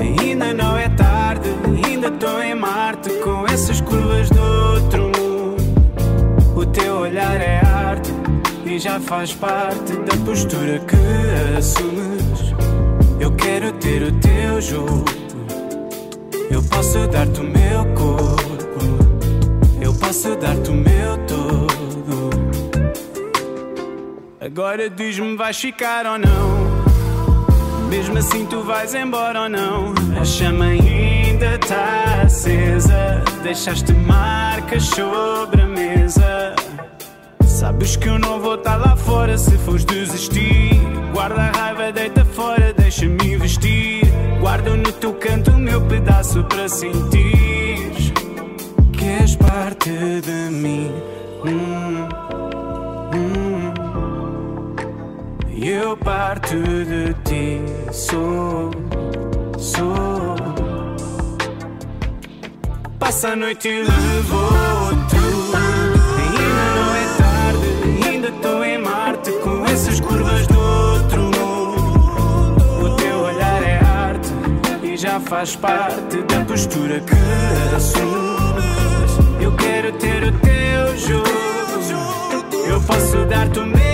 Ainda 0.00 0.54
não 0.54 0.78
é 0.78 0.88
tarde, 0.88 1.50
ainda 1.86 2.08
estou 2.08 2.42
em 2.42 2.54
Marte 2.54 3.10
com 3.18 3.46
essas 3.46 3.82
curvas 3.82 4.30
teu 6.74 6.96
olhar 6.96 7.40
é 7.40 7.60
arte 7.64 8.10
e 8.66 8.78
já 8.78 8.98
faz 9.00 9.32
parte 9.32 9.92
da 9.92 10.16
postura 10.24 10.80
que 10.80 11.56
assumes. 11.56 12.52
Eu 13.20 13.30
quero 13.32 13.72
ter 13.74 14.02
o 14.02 14.12
teu 14.18 14.60
jogo. 14.60 15.04
Eu 16.50 16.62
posso 16.64 17.06
dar-te 17.08 17.40
o 17.40 17.44
meu 17.44 17.84
corpo. 17.94 18.44
Eu 19.80 19.94
posso 19.94 20.36
dar-te 20.36 20.70
o 20.70 20.74
meu 20.74 21.16
todo. 21.26 22.30
Agora 24.40 24.90
diz-me, 24.90 25.36
vais 25.36 25.56
ficar 25.56 26.06
ou 26.06 26.18
não? 26.18 26.74
Mesmo 27.88 28.18
assim, 28.18 28.44
tu 28.46 28.62
vais 28.62 28.94
embora 28.94 29.42
ou 29.42 29.48
não? 29.48 29.94
A 30.20 30.24
chama 30.24 30.66
ainda 30.66 31.54
está 31.54 32.22
acesa. 32.24 33.22
Deixaste 33.42 33.92
marcas 33.92 34.82
sobre 34.84 35.62
a 35.62 35.66
mesa. 35.66 36.63
Sabes 37.84 37.96
que 37.96 38.08
eu 38.08 38.18
não 38.18 38.40
vou 38.40 38.54
estar 38.54 38.78
lá 38.78 38.96
fora 38.96 39.36
se 39.36 39.58
fores 39.58 39.84
desistir. 39.84 40.70
Guarda 41.12 41.42
a 41.42 41.50
raiva, 41.50 41.92
deita 41.92 42.24
fora, 42.24 42.72
deixa-me 42.72 43.34
investir. 43.34 44.00
Guardo 44.40 44.74
no 44.74 44.90
teu 44.90 45.12
canto 45.12 45.50
o 45.50 45.58
meu 45.58 45.82
pedaço 45.82 46.42
para 46.44 46.66
sentir 46.66 47.92
que 48.90 49.04
és 49.04 49.36
parte 49.36 49.90
de 49.90 50.50
mim. 50.50 50.90
Hum, 51.44 52.08
hum. 53.14 53.72
Eu 55.62 55.94
parto 55.98 56.56
de 56.56 57.12
ti, 57.24 57.60
sou, 57.92 58.70
sou. 59.58 60.36
Passa 62.98 63.28
a 63.28 63.36
noite 63.36 63.68
e 63.68 63.82
levou 63.82 64.93
faz 75.20 75.54
parte 75.56 76.22
da 76.22 76.44
postura 76.44 77.00
que 77.00 77.76
assumes. 77.76 79.42
Eu 79.42 79.54
quero 79.56 79.92
ter 79.92 80.24
o 80.24 80.32
teu 80.38 80.98
jogo. 80.98 82.66
Eu 82.68 82.80
posso 82.82 83.24
dar-te 83.26 83.58
o 83.60 83.66
meu 83.66 83.93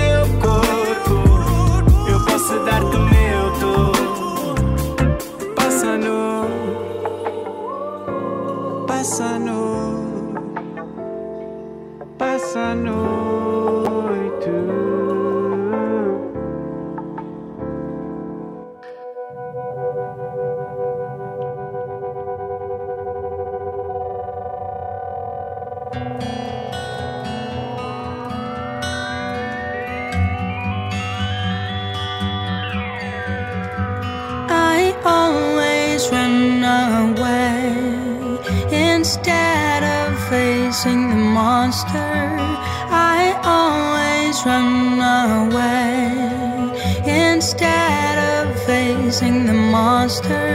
past 50.10 50.49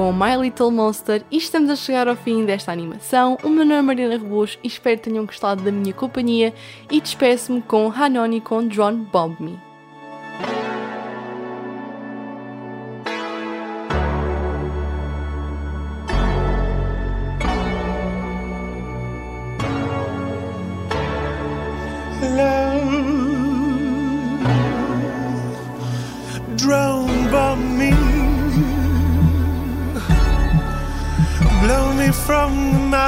com 0.00 0.14
My 0.14 0.34
Little 0.34 0.70
Monster 0.70 1.22
e 1.30 1.36
estamos 1.36 1.68
a 1.68 1.76
chegar 1.76 2.08
ao 2.08 2.16
fim 2.16 2.46
desta 2.46 2.72
animação. 2.72 3.36
O 3.44 3.50
meu 3.50 3.66
nome 3.66 3.80
é 3.80 3.82
Mariana 3.82 4.16
Rebouço 4.16 4.58
e 4.64 4.66
espero 4.66 4.96
que 4.96 5.10
tenham 5.10 5.26
gostado 5.26 5.62
da 5.62 5.70
minha 5.70 5.92
companhia 5.92 6.54
e 6.90 7.02
despeço-me 7.02 7.60
com 7.60 7.92
Hanoni 7.92 8.40
com 8.40 8.66
Drone 8.66 9.06
Bomb 9.12 9.36
Me. 9.38 9.60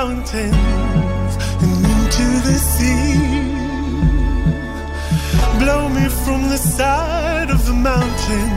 Mountains 0.03 1.35
and 1.63 1.79
into 1.95 2.27
the 2.49 2.59
sea. 2.73 3.15
Blow 5.61 5.83
me 5.97 6.07
from 6.23 6.41
the 6.53 6.61
side 6.77 7.51
of 7.51 7.61
the 7.69 7.77
mountain. 7.91 8.51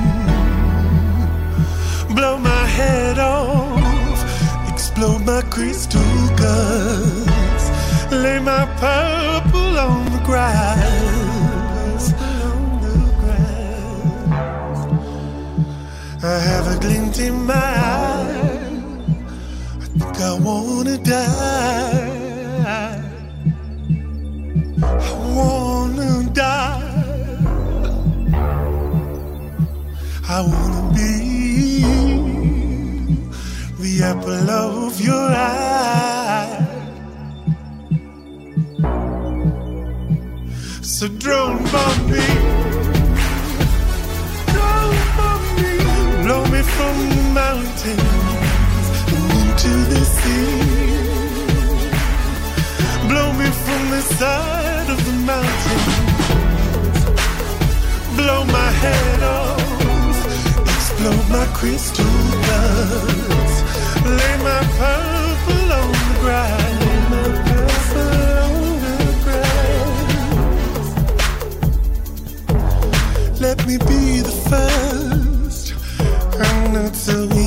Blow 2.18 2.36
my 2.52 2.66
head 2.78 3.20
off, 3.20 4.20
explode 4.74 5.24
my 5.32 5.42
crystal 5.56 6.16
guts. 6.42 7.66
Lay 8.24 8.40
my 8.40 8.66
purple 8.84 9.74
on 9.90 10.06
the 10.16 10.22
grass. 10.30 12.04
I 16.24 16.38
have 16.50 16.66
a 16.76 16.78
glint 16.80 17.20
in 17.20 17.36
my 17.46 17.54
eye. 17.54 18.55
I 20.16 20.18
think 20.18 20.30
I 20.30 20.34
wanna 20.46 20.98
die. 20.98 22.24
I 25.04 25.28
wanna 25.36 26.30
die. 26.32 26.82
I 30.30 30.42
wanna 30.42 30.94
be 30.96 31.82
the 33.82 34.04
apple 34.04 34.50
of 34.50 35.02
your 35.02 35.30
eye. 35.32 36.66
So 40.82 41.08
drone 41.10 41.64
bomb 41.74 42.10
me. 42.10 42.26
Drone 44.54 44.98
bomb 45.18 45.44
me. 45.60 45.74
Blow 46.24 46.44
me 46.46 46.62
from 46.62 46.96
the 47.10 47.24
mountains 47.34 48.15
and 49.66 49.74
into 49.74 49.90
the 49.94 50.04
sea. 50.06 50.60
Blow 53.10 53.30
me 53.34 53.48
from 53.64 53.82
the 53.92 54.02
side 54.02 54.90
of 54.90 55.00
the 55.06 55.14
mountains. 55.32 57.00
Blow 58.16 58.42
my 58.46 58.72
head 58.84 59.24
off. 59.24 59.62
Explode 60.76 61.28
my 61.30 61.46
crystal 61.58 62.18
guts. 62.48 63.56
Lay 64.20 64.36
my 64.50 64.62
purple 64.80 65.68
on 65.80 65.92
the 66.10 66.16
ground. 66.24 66.76
Lay 66.82 67.00
my 67.14 67.28
purple 67.50 68.34
on 68.46 68.60
the 69.08 69.14
ground. 69.26 70.08
Let 73.42 73.58
me 73.68 73.76
be 73.78 74.22
the 74.22 74.36
first. 74.50 75.66
I'm 76.40 76.74
not 76.74 76.96
so 76.96 77.14
innocent. 77.14 77.45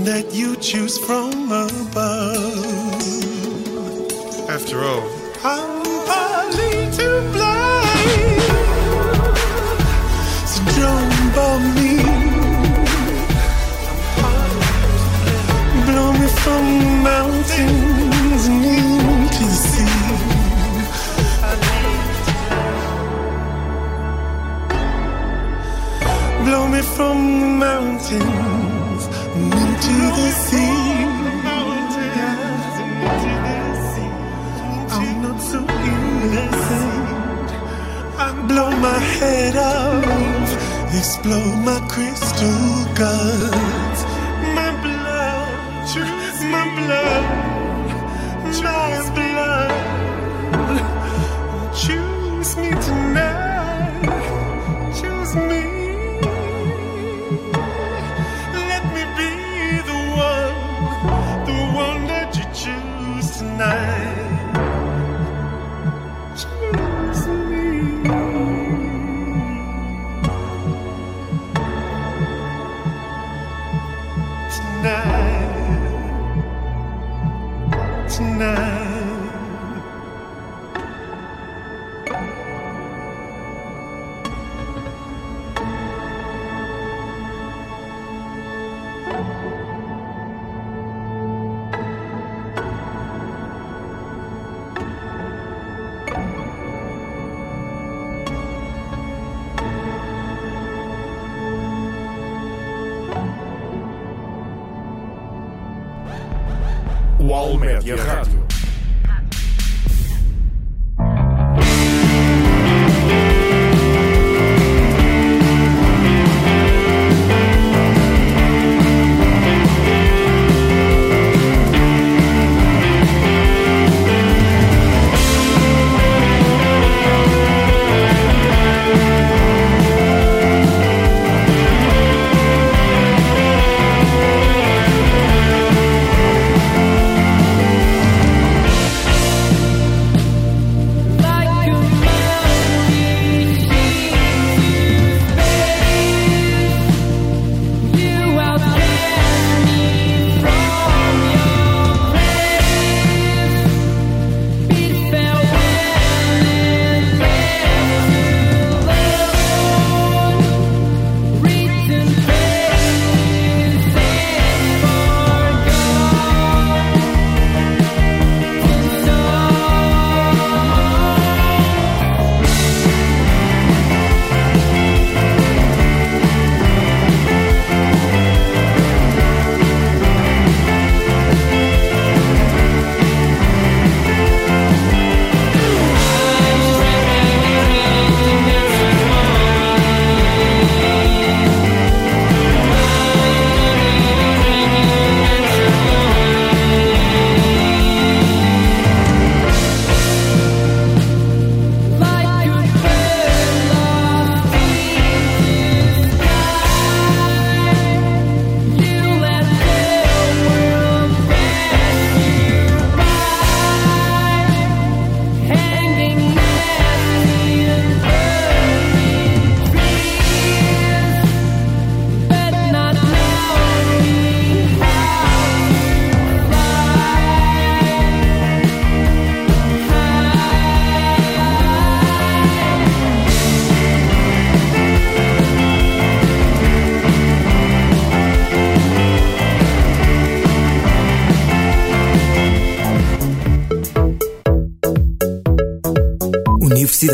One 0.00 0.04
that 0.04 0.32
you 0.32 0.56
choose 0.56 0.98
from 0.98 1.32
above. 1.50 3.02
After 4.48 4.82
all, 4.82 5.08
I'm 5.44 5.82
partly 6.06 6.74
to 6.98 7.08
blame. 7.34 8.40
So 10.52 10.60
don't 10.78 11.34
bomb 11.34 11.64
me. 11.76 11.92
Blow 15.86 16.10
me 16.20 16.28
from 16.42 16.64
mountains 17.02 18.44
and 18.48 18.64
into 18.64 19.44
the 19.44 19.58
sea. 19.70 19.96
Blow 26.44 26.64
me 26.68 26.80
from 26.96 27.18
the 27.40 27.46
mountains 27.66 28.60
into 29.80 29.96
the 30.20 30.30
sea. 30.30 31.04
I'm 34.92 35.22
not 35.22 35.40
so 35.40 35.58
innocent. 35.94 37.50
I 38.18 38.44
blow 38.46 38.70
my 38.70 38.98
head 38.98 39.56
off, 39.56 40.94
explode 40.94 41.64
my 41.64 41.80
crystal 41.88 42.84
guts. 42.94 44.09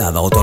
dada 0.06 0.20
otorgada. 0.20 0.36